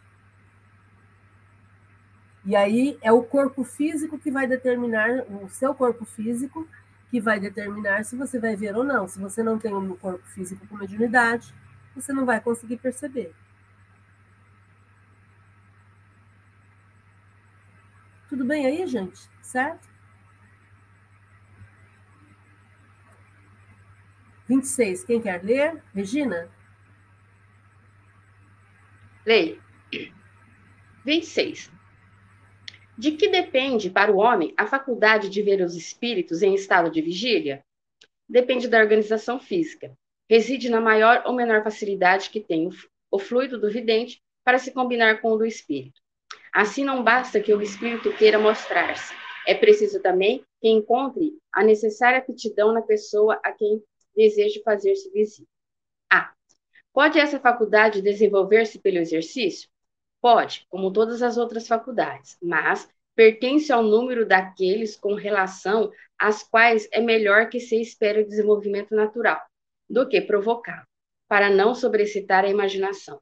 [2.46, 6.68] E aí é o corpo físico que vai determinar, o seu corpo físico,
[7.10, 9.08] que vai determinar se você vai ver ou não.
[9.08, 11.54] Se você não tem um corpo físico com mediunidade,
[11.96, 13.34] você não vai conseguir perceber.
[18.30, 19.30] Tudo bem aí, gente?
[19.42, 19.91] Certo?
[24.52, 25.04] 26.
[25.04, 25.82] Quem quer ler?
[25.94, 26.50] Regina?
[29.26, 29.62] Leio.
[31.06, 31.72] 26.
[32.98, 37.02] De que depende para o homem a faculdade de ver os espíritos em estado de
[37.02, 37.64] vigília?
[38.28, 39.96] Depende da organização física
[40.32, 42.70] reside na maior ou menor facilidade que tem
[43.12, 46.00] o fluido do vidente para se combinar com o do espírito.
[46.54, 49.14] Assim, não basta que o espírito queira mostrar-se.
[49.46, 53.84] É preciso também que encontre a necessária aptidão na pessoa a quem
[54.16, 55.48] deseja fazer-se visível.
[56.12, 56.34] A.
[56.94, 59.70] Pode essa faculdade desenvolver-se pelo exercício?
[60.22, 66.88] Pode, como todas as outras faculdades, mas pertence ao número daqueles com relação às quais
[66.92, 69.42] é melhor que se espere o desenvolvimento natural
[69.90, 70.86] do que provocá-lo,
[71.28, 73.22] para não sobrecitar a imaginação.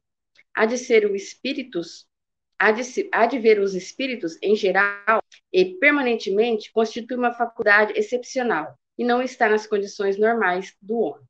[0.54, 2.06] Há de ser o espíritos,
[2.58, 2.82] há de,
[3.12, 5.22] há de ver os espíritos em geral
[5.52, 11.26] e permanentemente constitui uma faculdade excepcional e não está nas condições normais do homem.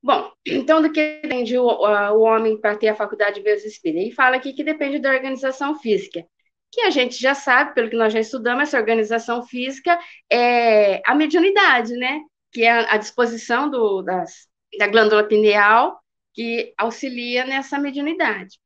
[0.00, 3.64] Bom, então do que depende o, o homem para ter a faculdade de ver os
[3.64, 4.04] espíritos?
[4.04, 6.24] Ele fala aqui que depende da organização física,
[6.70, 9.98] que a gente já sabe, pelo que nós já estudamos, essa organização física
[10.30, 12.20] é a mediunidade, né?
[12.52, 14.46] Que é a disposição do, das,
[14.78, 15.98] da glândula pineal
[16.32, 18.60] que auxilia nessa mediunidade.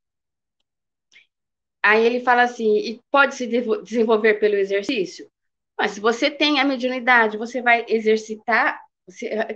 [1.82, 5.30] Aí ele fala assim, e pode se desenvolver pelo exercício?
[5.78, 8.80] Mas se você tem a mediunidade, você vai exercitar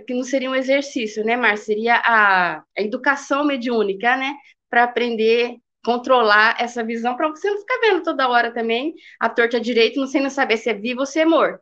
[0.07, 1.57] que não seria um exercício, né, Mar?
[1.57, 4.33] Seria a, a educação mediúnica, né?
[4.69, 9.59] Para aprender controlar essa visão, para você não ficar vendo toda hora também a torta
[9.59, 11.61] direito, não não saber se é vivo ou se é morto.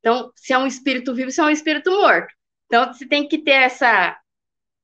[0.00, 2.34] Então, se é um espírito vivo, se é um espírito morto.
[2.66, 4.18] Então, você tem que ter essa,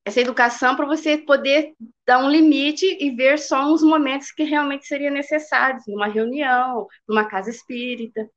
[0.04, 1.72] essa educação para você poder
[2.06, 7.24] dar um limite e ver só uns momentos que realmente seriam necessários, numa reunião, numa
[7.24, 8.28] casa espírita.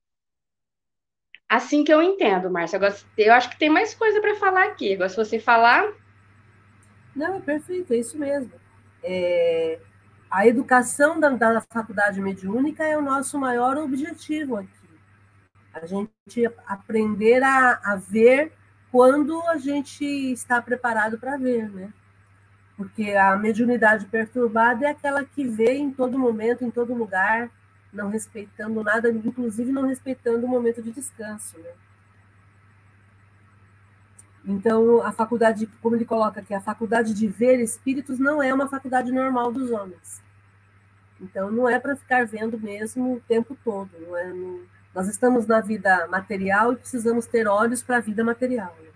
[1.49, 2.77] Assim que eu entendo, Márcia.
[2.77, 4.93] Agora, eu acho que tem mais coisa para falar aqui.
[4.93, 5.91] Agora, se você falar.
[7.15, 8.51] Não, é perfeito, é isso mesmo.
[9.03, 9.79] É,
[10.29, 14.69] a educação da, da faculdade mediúnica é o nosso maior objetivo aqui.
[15.73, 18.53] A gente aprender a, a ver
[18.91, 21.91] quando a gente está preparado para ver, né?
[22.77, 27.49] Porque a mediunidade perturbada é aquela que vê em todo momento, em todo lugar,
[27.91, 31.57] não respeitando nada, inclusive não respeitando o momento de descanso.
[31.57, 31.71] Né?
[34.45, 38.67] Então, a faculdade, como ele coloca aqui, a faculdade de ver espíritos não é uma
[38.67, 40.21] faculdade normal dos homens.
[41.19, 43.89] Então, não é para ficar vendo mesmo o tempo todo.
[43.99, 44.61] Não é, não...
[44.93, 48.75] Nós estamos na vida material e precisamos ter olhos para a vida material.
[48.81, 48.89] Né?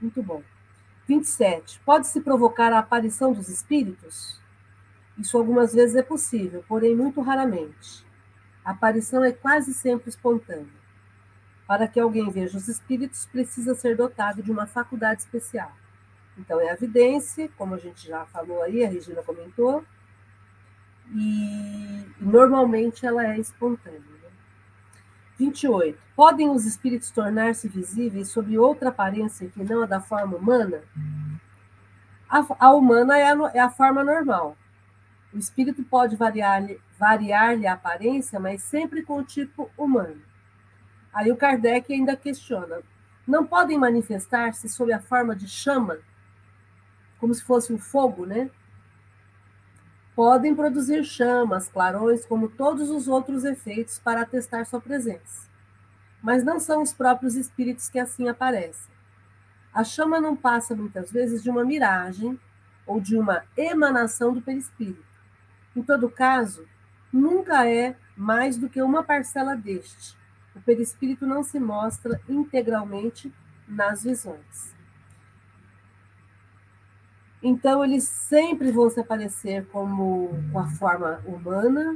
[0.00, 0.42] Muito bom.
[1.06, 1.80] 27.
[1.84, 4.40] Pode-se provocar a aparição dos espíritos?
[5.18, 8.04] Isso algumas vezes é possível, porém muito raramente.
[8.64, 10.84] A aparição é quase sempre espontânea.
[11.66, 15.72] Para que alguém veja os espíritos, precisa ser dotado de uma faculdade especial.
[16.36, 19.84] Então, é a evidência, como a gente já falou aí, a Regina comentou,
[21.12, 24.13] e normalmente ela é espontânea.
[25.38, 25.98] 28.
[26.14, 30.82] Podem os espíritos tornar-se visíveis sob outra aparência que não a da forma humana?
[32.28, 34.56] A, a humana é a, é a, forma normal.
[35.32, 40.22] O espírito pode variar-lhe variar a aparência, mas sempre com o tipo humano.
[41.12, 42.80] Aí o Kardec ainda questiona:
[43.26, 45.98] não podem manifestar-se sob a forma de chama,
[47.18, 48.50] como se fosse um fogo, né?
[50.14, 55.48] Podem produzir chamas, clarões, como todos os outros efeitos para atestar sua presença.
[56.22, 58.92] Mas não são os próprios espíritos que assim aparecem.
[59.72, 62.38] A chama não passa muitas vezes de uma miragem
[62.86, 65.04] ou de uma emanação do perispírito.
[65.74, 66.64] Em todo caso,
[67.12, 70.16] nunca é mais do que uma parcela deste.
[70.54, 73.34] O perispírito não se mostra integralmente
[73.66, 74.73] nas visões.
[77.46, 81.94] Então, eles sempre vão se aparecer como com a forma humana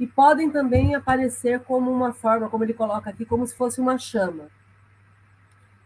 [0.00, 3.96] e podem também aparecer como uma forma, como ele coloca aqui, como se fosse uma
[3.96, 4.48] chama.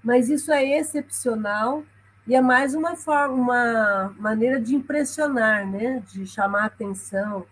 [0.02, 1.84] Mas isso é excepcional
[2.26, 6.02] e é mais uma forma, uma maneira de impressionar, né?
[6.10, 7.44] De chamar atenção.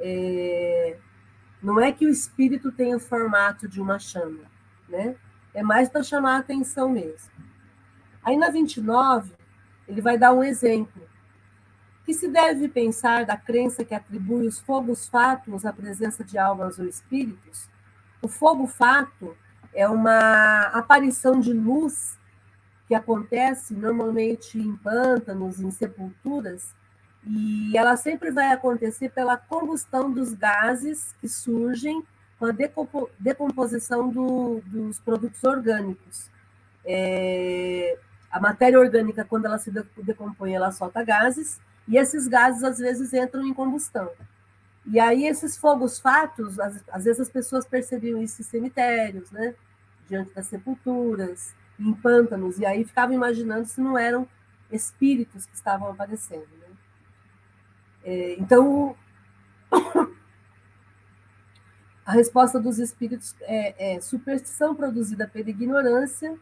[0.00, 0.98] É...
[1.62, 4.50] Não é que o espírito tenha o formato de uma chama,
[4.88, 5.14] né?
[5.54, 7.30] É mais para chamar atenção mesmo.
[8.24, 9.37] Aí na 29,
[9.88, 11.02] ele vai dar um exemplo.
[12.04, 16.78] Que se deve pensar da crença que atribui os fogos fatos à presença de almas
[16.78, 17.68] ou espíritos?
[18.20, 19.36] O fogo fato
[19.74, 22.18] é uma aparição de luz
[22.86, 26.74] que acontece normalmente em pântanos, em sepulturas,
[27.26, 32.02] e ela sempre vai acontecer pela combustão dos gases que surgem
[32.38, 32.54] com a
[33.18, 36.30] decomposição do, dos produtos orgânicos.
[36.84, 37.98] É,
[38.30, 39.70] a matéria orgânica, quando ela se
[40.02, 44.10] decompõe, ela solta gases, e esses gases às vezes entram em combustão.
[44.86, 49.54] E aí esses fogos fatos, às, às vezes as pessoas percebiam isso em cemitérios, né?
[50.08, 54.26] Diante das sepulturas, em pântanos, e aí ficavam imaginando se não eram
[54.70, 56.48] espíritos que estavam aparecendo.
[56.60, 56.68] Né?
[58.04, 58.96] É, então,
[62.04, 66.38] a resposta dos espíritos é, é superstição produzida pela ignorância,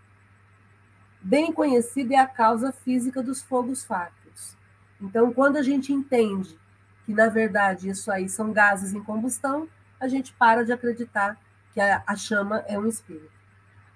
[1.20, 4.56] bem conhecida é a causa física dos fogos fáticos.
[5.00, 6.58] Então, quando a gente entende
[7.04, 9.68] que, na verdade, isso aí são gases em combustão,
[10.00, 11.38] a gente para de acreditar
[11.72, 13.30] que a, a chama é um espírito.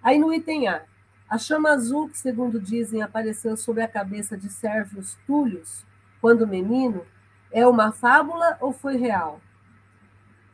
[0.03, 0.83] Aí no item A,
[1.29, 5.85] a chama azul, que segundo dizem apareceu sobre a cabeça de Sérvios Túlios,
[6.21, 7.07] quando menino,
[7.51, 9.41] é uma fábula ou foi real?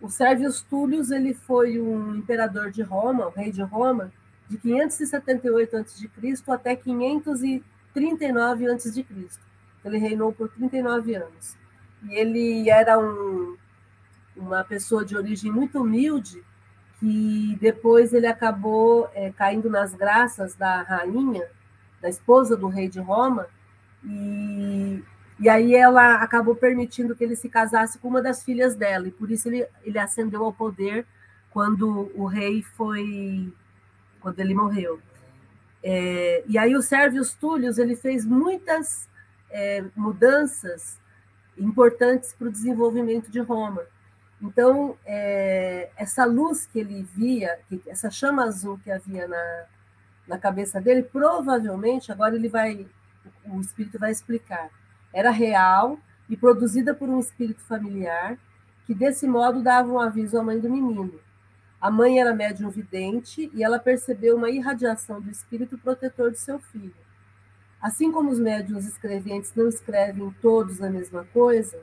[0.01, 4.13] O Sérvios Túlios ele foi um imperador de Roma, o rei de Roma,
[4.49, 6.09] de 578 a.C.
[6.49, 9.05] até 539 a.C.
[9.85, 11.57] Ele reinou por 39 anos.
[12.09, 13.57] E ele era um,
[14.37, 16.43] uma pessoa de origem muito humilde,
[16.99, 21.47] que depois ele acabou é, caindo nas graças da rainha,
[22.01, 23.47] da esposa do rei de Roma,
[24.05, 25.03] e,
[25.41, 29.11] e aí ela acabou permitindo que ele se casasse com uma das filhas dela, e
[29.11, 31.07] por isso ele, ele ascendeu ao poder
[31.51, 33.53] quando o rei foi,
[34.27, 35.01] quando ele morreu.
[35.85, 39.09] É, e aí o Sérvios Túlios ele fez muitas
[39.49, 40.99] é, mudanças
[41.57, 43.85] importantes para o desenvolvimento de Roma.
[44.43, 47.57] Então, é, essa luz que ele via,
[47.87, 49.65] essa chama azul que havia na,
[50.27, 52.85] na cabeça dele, provavelmente, agora ele vai,
[53.45, 54.71] o espírito vai explicar,
[55.13, 58.37] era real e produzida por um espírito familiar,
[58.87, 61.26] que desse modo dava um aviso à mãe do menino.
[61.81, 66.59] A mãe era médium vidente e ela percebeu uma irradiação do espírito protetor de seu
[66.59, 66.95] filho.
[67.81, 71.79] Assim como os médiuns escreventes não escrevem todos a mesma coisa,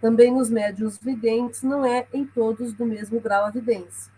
[0.00, 4.12] também nos médios videntes não é em todos do mesmo grau a vidência.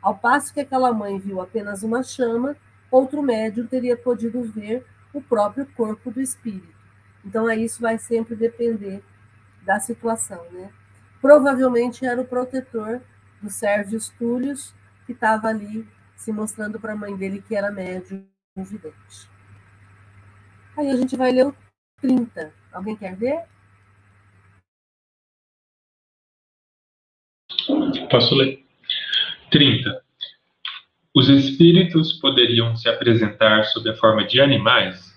[0.00, 2.56] Ao passo que aquela mãe viu apenas uma chama,
[2.90, 6.74] outro médium teria podido ver o próprio corpo do espírito.
[7.24, 9.02] Então, aí isso vai sempre depender
[9.64, 10.70] da situação, né?
[11.22, 13.00] Provavelmente era o protetor
[13.44, 14.74] dos Sérvios Túlios
[15.06, 15.86] que estava ali
[16.16, 18.26] se mostrando para a mãe dele que era médium
[18.56, 19.28] vidente.
[20.76, 21.56] Aí a gente vai ler o
[22.00, 22.52] 30.
[22.72, 23.44] Alguém quer ver?
[28.10, 28.64] Posso ler?
[29.50, 30.02] 30.
[31.14, 35.14] Os espíritos poderiam se apresentar sob a forma de animais?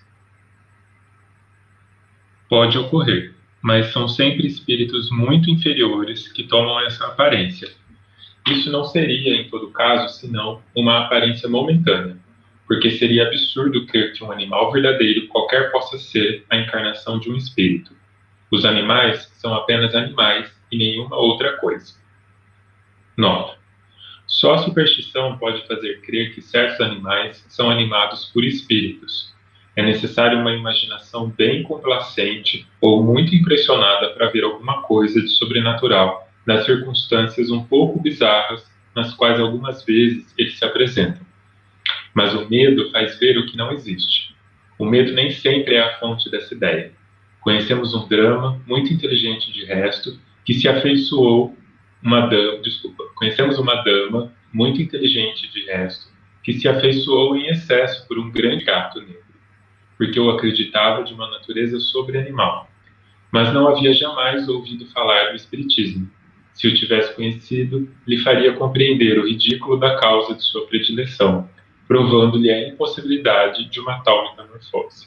[2.48, 7.68] Pode ocorrer, mas são sempre espíritos muito inferiores que tomam essa aparência.
[8.50, 12.16] Isso não seria, em todo caso, senão uma aparência momentânea,
[12.66, 17.36] porque seria absurdo crer que um animal verdadeiro qualquer possa ser a encarnação de um
[17.36, 17.92] espírito.
[18.50, 21.94] Os animais são apenas animais e nenhuma outra coisa.
[23.16, 23.58] Nota.
[24.26, 29.34] Só a superstição pode fazer crer que certos animais são animados por espíritos.
[29.76, 36.27] É necessário uma imaginação bem complacente ou muito impressionada para ver alguma coisa de sobrenatural
[36.48, 38.64] nas circunstâncias um pouco bizarras
[38.96, 41.20] nas quais algumas vezes eles se apresentam.
[42.14, 44.34] Mas o medo faz ver o que não existe.
[44.78, 46.94] O medo nem sempre é a fonte dessa ideia.
[47.42, 51.54] Conhecemos um drama muito inteligente de resto que se afeiçoou
[52.02, 56.10] uma dama, desculpa, conhecemos uma dama muito inteligente de resto,
[56.42, 59.22] que se afeiçoou em excesso por um grande gato negro,
[59.98, 62.70] porque o acreditava de uma natureza sobreanimal.
[63.30, 66.10] Mas não havia jamais ouvido falar do espiritismo.
[66.58, 71.48] Se o tivesse conhecido, lhe faria compreender o ridículo da causa de sua predileção,
[71.86, 75.06] provando-lhe a impossibilidade de uma tal metamorfose.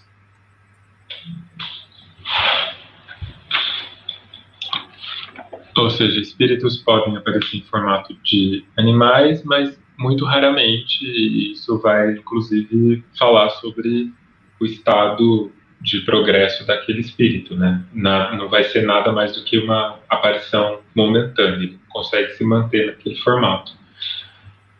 [5.77, 11.03] Ou seja, espíritos podem aparecer em formato de animais, mas muito raramente
[11.51, 14.09] isso vai, inclusive, falar sobre
[14.57, 15.51] o estado
[15.81, 17.83] de progresso daquele espírito, né?
[17.91, 22.87] Na, não vai ser nada mais do que uma aparição momentânea, ele consegue se manter
[22.87, 23.73] naquele formato,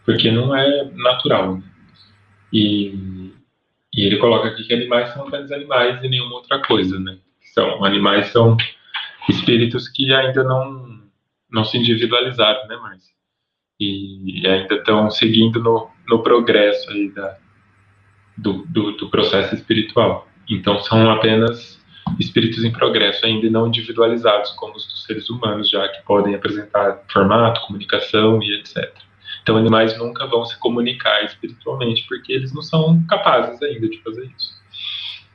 [0.06, 1.58] porque não é natural.
[1.58, 1.64] Né?
[2.54, 3.34] E,
[3.94, 7.18] e ele coloca aqui que animais são apenas animais e nenhuma outra coisa, né?
[7.54, 8.56] São animais são
[9.30, 11.02] espíritos que ainda não,
[11.52, 13.12] não se individualizaram, né, Márcia?
[13.80, 17.38] E, ainda estão seguindo no, no progresso aí da,
[18.38, 20.28] do, do, do, processo espiritual.
[20.50, 21.80] Então, são apenas
[22.20, 27.04] espíritos em progresso, ainda não individualizados, como os dos seres humanos, já que podem apresentar
[27.12, 28.92] formato, comunicação e etc.
[29.42, 34.30] Então, animais nunca vão se comunicar espiritualmente, porque eles não são capazes ainda de fazer
[34.38, 34.62] isso.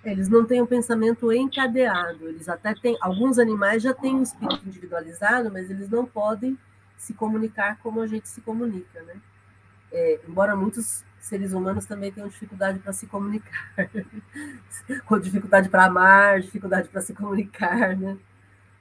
[0.05, 2.29] Eles não têm um pensamento encadeado.
[2.29, 2.97] Eles até têm.
[3.01, 6.57] Alguns animais já têm um espírito individualizado, mas eles não podem
[6.97, 9.15] se comunicar como a gente se comunica, né?
[9.91, 13.77] É, embora muitos seres humanos também têm dificuldade para se comunicar,
[15.07, 18.17] com dificuldade para amar, dificuldade para se comunicar, né?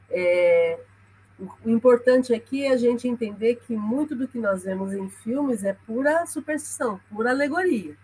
[0.10, 0.80] É,
[1.38, 5.64] o importante aqui é a gente entender que muito do que nós vemos em filmes
[5.64, 7.98] é pura superstição, pura alegoria.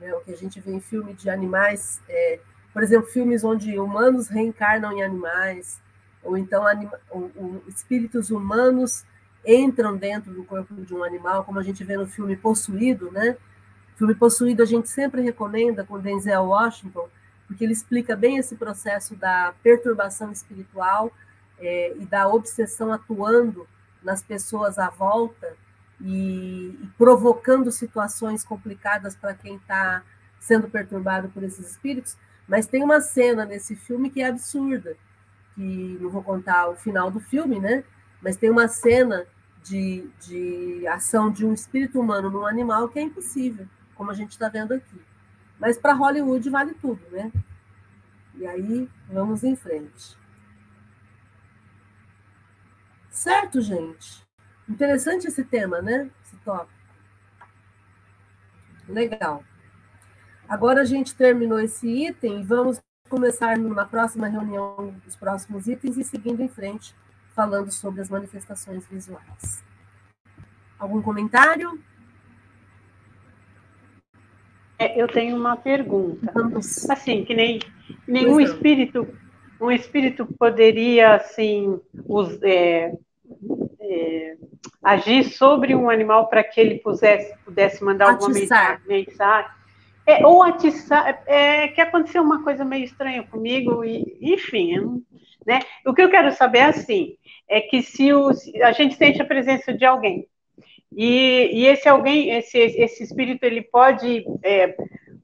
[0.00, 0.12] Né?
[0.14, 2.40] O que a gente vê em filme de animais, é,
[2.72, 5.80] por exemplo, filmes onde humanos reencarnam em animais,
[6.22, 9.04] ou então anima, ou, ou, espíritos humanos
[9.46, 13.36] entram dentro do corpo de um animal, como a gente vê no filme Possuído, né?
[13.98, 17.08] O filme Possuído a gente sempre recomenda com Denzel Washington,
[17.48, 21.10] porque ele explica bem esse processo da perturbação espiritual
[21.58, 23.66] é, e da obsessão atuando
[24.00, 25.52] nas pessoas à volta
[26.00, 30.04] e, e provocando situações complicadas para quem está
[30.38, 32.16] sendo perturbado por esses espíritos.
[32.46, 34.96] Mas tem uma cena nesse filme que é absurda,
[35.56, 37.82] que não vou contar o final do filme, né?
[38.22, 39.26] Mas tem uma cena
[39.64, 43.66] de, de ação de um espírito humano num animal que é impossível,
[43.98, 45.02] como a gente está vendo aqui.
[45.58, 47.32] Mas para Hollywood vale tudo, né?
[48.36, 50.16] E aí, vamos em frente.
[53.10, 54.24] Certo, gente?
[54.68, 56.08] Interessante esse tema, né?
[56.24, 56.78] Esse tópico.
[58.88, 59.42] Legal.
[60.48, 65.96] Agora a gente terminou esse item e vamos começar na próxima reunião os próximos itens
[65.96, 66.94] e seguindo em frente,
[67.34, 69.64] falando sobre as manifestações visuais.
[70.78, 71.82] Algum comentário?
[74.78, 76.30] É, eu tenho uma pergunta.
[76.32, 76.88] Vamos.
[76.88, 77.60] Assim, que nem
[78.06, 79.08] nenhum espírito,
[79.60, 82.92] um espírito poderia assim, os, é,
[83.80, 84.36] é,
[84.82, 88.80] agir sobre um animal para que ele pudesse, pudesse mandar alguma mensagem.
[90.06, 95.04] É, ou atiçar, é, que aconteceu uma coisa meio estranha comigo, e, enfim,
[95.46, 95.60] né?
[95.84, 97.16] O que eu quero saber é assim,
[97.46, 100.26] é que se, o, se a gente sente a presença de alguém,
[100.94, 104.74] e, e esse alguém, esse, esse espírito, ele pode é,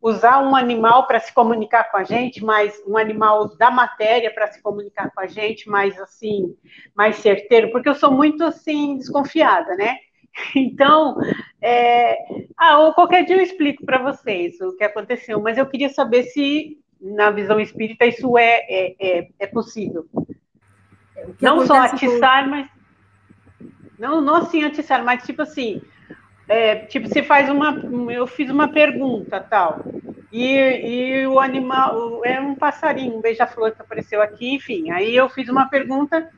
[0.00, 4.52] usar um animal para se comunicar com a gente, mas um animal da matéria para
[4.52, 6.54] se comunicar com a gente, mais assim,
[6.94, 9.96] mais certeiro, porque eu sou muito assim desconfiada, né?
[10.56, 11.16] Então,
[11.62, 12.16] é...
[12.56, 16.24] ah, ou qualquer dia eu explico para vocês o que aconteceu, mas eu queria saber
[16.24, 20.06] se na visão espírita isso é, é, é, é possível.
[21.16, 22.50] É, não só atiçar, com...
[22.50, 22.68] mas
[23.98, 25.80] não, não assim atiçar, mas tipo assim,
[26.48, 27.74] é, tipo, você faz uma.
[28.12, 29.84] Eu fiz uma pergunta tal.
[30.30, 32.24] E, e o animal.
[32.24, 34.90] É um passarinho, um beija-flor que apareceu aqui, enfim.
[34.90, 36.28] Aí eu fiz uma pergunta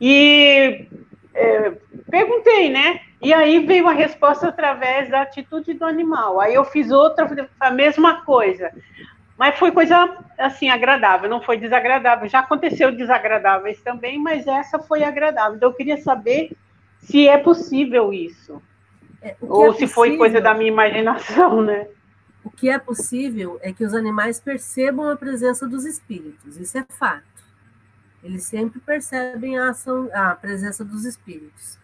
[0.00, 0.86] e
[1.34, 1.72] é,
[2.10, 3.00] perguntei, né?
[3.22, 6.40] E aí veio a resposta através da atitude do animal.
[6.40, 8.70] Aí eu fiz outra, a mesma coisa.
[9.36, 12.28] Mas foi coisa assim agradável, não foi desagradável.
[12.28, 15.56] Já aconteceu desagradáveis também, mas essa foi agradável.
[15.56, 16.52] Então eu queria saber
[17.00, 18.62] se é possível isso.
[19.20, 21.88] É, Ou é se possível, foi coisa da minha imaginação, né?
[22.44, 26.86] O que é possível é que os animais percebam a presença dos espíritos, isso é
[26.88, 27.26] fato.
[28.22, 31.78] Eles sempre percebem a, ação, a presença dos espíritos.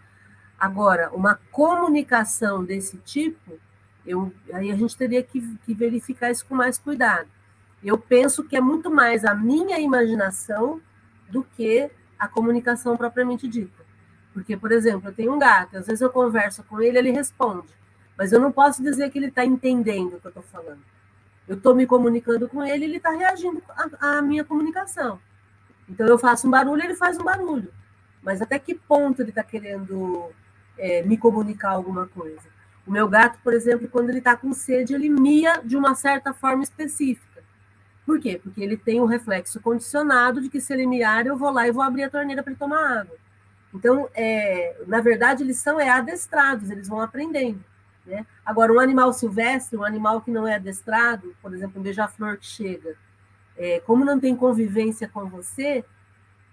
[0.58, 3.58] Agora, uma comunicação desse tipo,
[4.06, 7.28] eu, aí a gente teria que, que verificar isso com mais cuidado.
[7.82, 10.80] Eu penso que é muito mais a minha imaginação
[11.28, 13.83] do que a comunicação propriamente dita.
[14.34, 17.72] Porque, por exemplo, eu tenho um gato, às vezes eu converso com ele, ele responde,
[18.18, 20.82] mas eu não posso dizer que ele está entendendo o que eu estou falando.
[21.46, 23.62] Eu estou me comunicando com ele, ele está reagindo
[24.00, 25.20] à, minha comunicação.
[25.88, 27.72] Então eu faço um barulho, ele faz um barulho.
[28.22, 30.30] Mas até que ponto ele está querendo
[30.76, 32.42] é, me comunicar alguma coisa?
[32.86, 36.34] O meu gato, por exemplo, quando ele está com sede, ele mia de uma certa
[36.34, 37.42] forma específica.
[38.04, 38.40] Por quê?
[38.42, 41.72] Porque ele tem um reflexo condicionado de que se ele miar, eu vou lá e
[41.72, 43.23] vou abrir a torneira para ele tomar água.
[43.74, 47.62] Então, é, na verdade, eles são é, adestrados, eles vão aprendendo.
[48.06, 48.24] Né?
[48.46, 52.46] Agora, um animal silvestre, um animal que não é adestrado, por exemplo, um beija-flor que
[52.46, 52.96] chega,
[53.56, 55.84] é, como não tem convivência com você,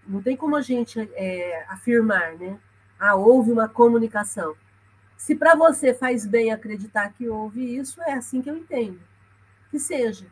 [0.07, 2.57] não tem como a gente é, afirmar, né?
[2.99, 4.55] Ah, houve uma comunicação.
[5.15, 8.99] Se para você faz bem acreditar que houve isso, é assim que eu entendo.
[9.69, 10.25] Que seja.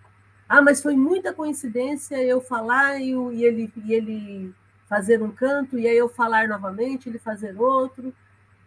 [0.47, 4.55] Ah, mas foi muita coincidência eu falar e, e ele, e ele
[4.89, 8.13] fazer um canto e aí eu falar novamente, ele fazer outro.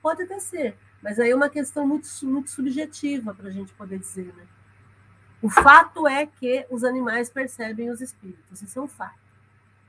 [0.00, 3.98] Pode até ser, mas aí é uma questão muito, muito subjetiva para a gente poder
[3.98, 4.32] dizer.
[4.36, 4.44] Né?
[5.42, 9.20] O fato é que os animais percebem os espíritos, isso é um fato.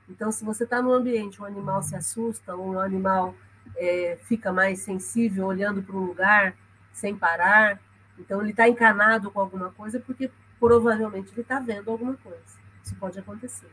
[0.08, 3.34] Então, se você está num ambiente, um animal se assusta, um animal
[3.76, 6.54] é, fica mais sensível olhando para um lugar
[6.92, 7.80] sem parar,
[8.18, 10.30] então ele está encanado com alguma coisa porque
[10.60, 12.42] provavelmente ele está vendo alguma coisa.
[12.84, 13.70] Isso pode acontecer.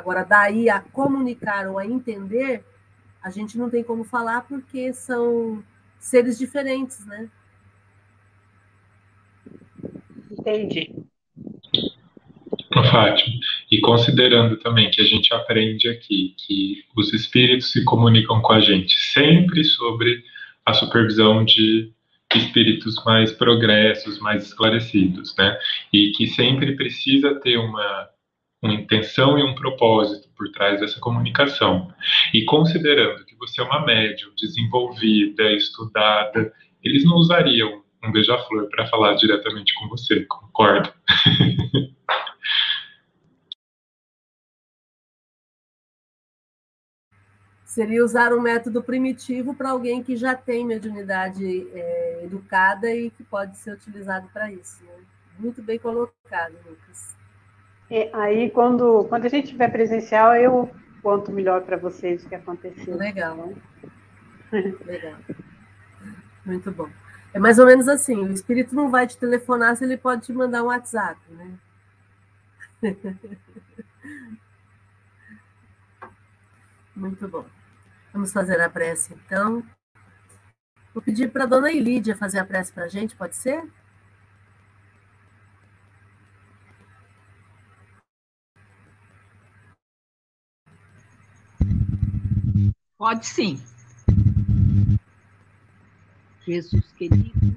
[0.00, 2.64] Agora, daí a comunicar ou a entender,
[3.22, 5.62] a gente não tem como falar porque são
[5.98, 7.28] seres diferentes, né?
[10.30, 10.90] entendi.
[12.72, 13.34] Fátima,
[13.70, 18.60] e considerando também que a gente aprende aqui que os espíritos se comunicam com a
[18.60, 20.24] gente sempre sobre
[20.64, 21.92] a supervisão de
[22.34, 25.58] espíritos mais progressos, mais esclarecidos, né?
[25.92, 28.08] E que sempre precisa ter uma,
[28.62, 31.92] uma intenção e um propósito por trás dessa comunicação.
[32.34, 38.86] E considerando que você é uma médium desenvolvida, estudada, eles não usariam um beija-flor para
[38.86, 40.92] falar diretamente com você, concorda?
[47.70, 53.22] seria usar um método primitivo para alguém que já tem mediunidade é, educada e que
[53.22, 54.82] pode ser utilizado para isso.
[54.84, 54.92] Né?
[55.38, 57.19] Muito bem colocado, Lucas.
[57.90, 60.70] É, aí, quando, quando a gente tiver presencial, eu
[61.02, 62.96] conto melhor para vocês o que aconteceu.
[62.96, 63.52] Legal.
[64.86, 65.18] Legal.
[66.46, 66.88] Muito bom.
[67.32, 70.32] É mais ou menos assim, o espírito não vai te telefonar se ele pode te
[70.32, 71.58] mandar um WhatsApp, né?
[76.94, 77.44] Muito bom.
[78.12, 79.64] Vamos fazer a prece, então.
[80.92, 83.62] Vou pedir para a dona Ilídia fazer a prece para a gente, pode ser?
[93.00, 93.58] Pode sim.
[96.46, 97.56] Jesus querido,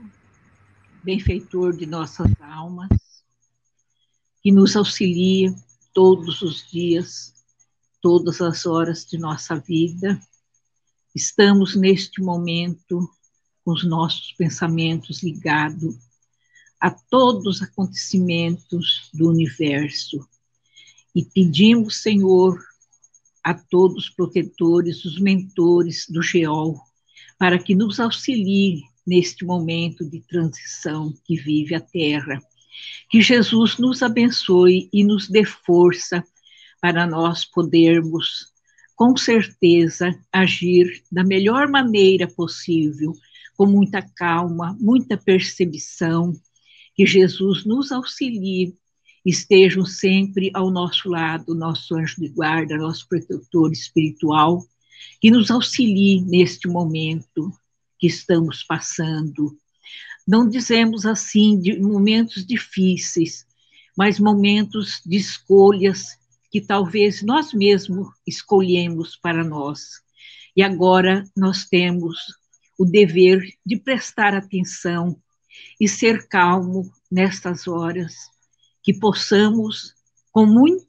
[1.04, 2.90] benfeitor de nossas almas,
[4.42, 5.54] que nos auxilia
[5.94, 7.34] todos os dias,
[8.02, 10.18] todas as horas de nossa vida
[11.16, 13.08] Estamos neste momento
[13.64, 15.96] com os nossos pensamentos ligados
[16.80, 20.28] a todos os acontecimentos do universo
[21.14, 22.60] e pedimos, Senhor,
[23.44, 26.80] a todos os protetores, os mentores do GEOL,
[27.38, 32.40] para que nos auxilie neste momento de transição que vive a Terra.
[33.10, 36.24] Que Jesus nos abençoe e nos dê força
[36.82, 38.54] para nós podermos
[38.96, 43.14] com certeza, agir da melhor maneira possível,
[43.58, 46.34] com muita calma, muita percepção,
[46.96, 48.78] que Jesus nos auxilie,
[49.26, 54.66] estejam sempre ao nosso lado, nosso anjo de guarda, nosso protetor espiritual,
[55.22, 57.52] que nos auxilie neste momento
[57.98, 59.58] que estamos passando.
[60.28, 63.46] Não dizemos assim de momentos difíceis,
[63.96, 66.18] mas momentos de escolhas
[66.52, 70.02] que talvez nós mesmos escolhemos para nós.
[70.56, 72.18] E agora nós temos
[72.78, 75.18] o dever de prestar atenção
[75.80, 78.14] e ser calmo nestas horas,
[78.84, 79.96] que possamos
[80.32, 80.86] com muito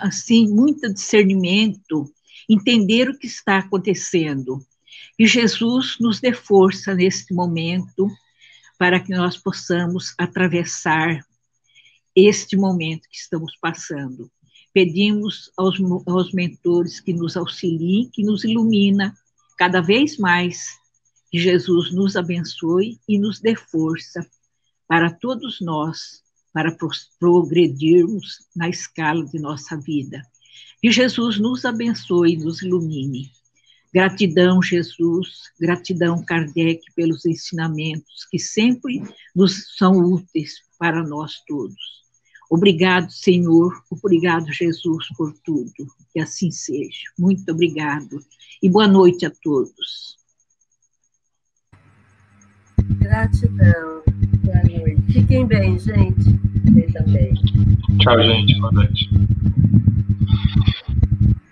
[0.00, 2.12] assim, muito discernimento
[2.48, 4.64] entender o que está acontecendo.
[5.18, 8.08] E Jesus nos dê força neste momento
[8.78, 11.24] para que nós possamos atravessar
[12.14, 14.30] este momento que estamos passando.
[14.72, 19.14] Pedimos aos, aos mentores que nos auxiliem, que nos ilumina
[19.56, 20.76] cada vez mais,
[21.30, 24.26] que Jesus nos abençoe e nos dê força
[24.86, 26.23] para todos nós,
[26.54, 26.74] para
[27.18, 30.22] progredirmos na escala de nossa vida.
[30.80, 33.32] Que Jesus nos abençoe e nos ilumine.
[33.92, 39.02] Gratidão, Jesus, gratidão, Kardec, pelos ensinamentos que sempre
[39.34, 42.04] nos são úteis para nós todos.
[42.50, 45.72] Obrigado, Senhor, obrigado, Jesus, por tudo.
[46.12, 47.10] Que assim seja.
[47.18, 48.18] Muito obrigado.
[48.62, 50.18] E boa noite a todos.
[52.98, 53.93] Gratidão.
[55.14, 56.24] Fiquem bem, gente.
[56.64, 57.32] Fiquem também.
[58.00, 58.60] Tchau, gente.
[58.60, 59.08] Boa noite.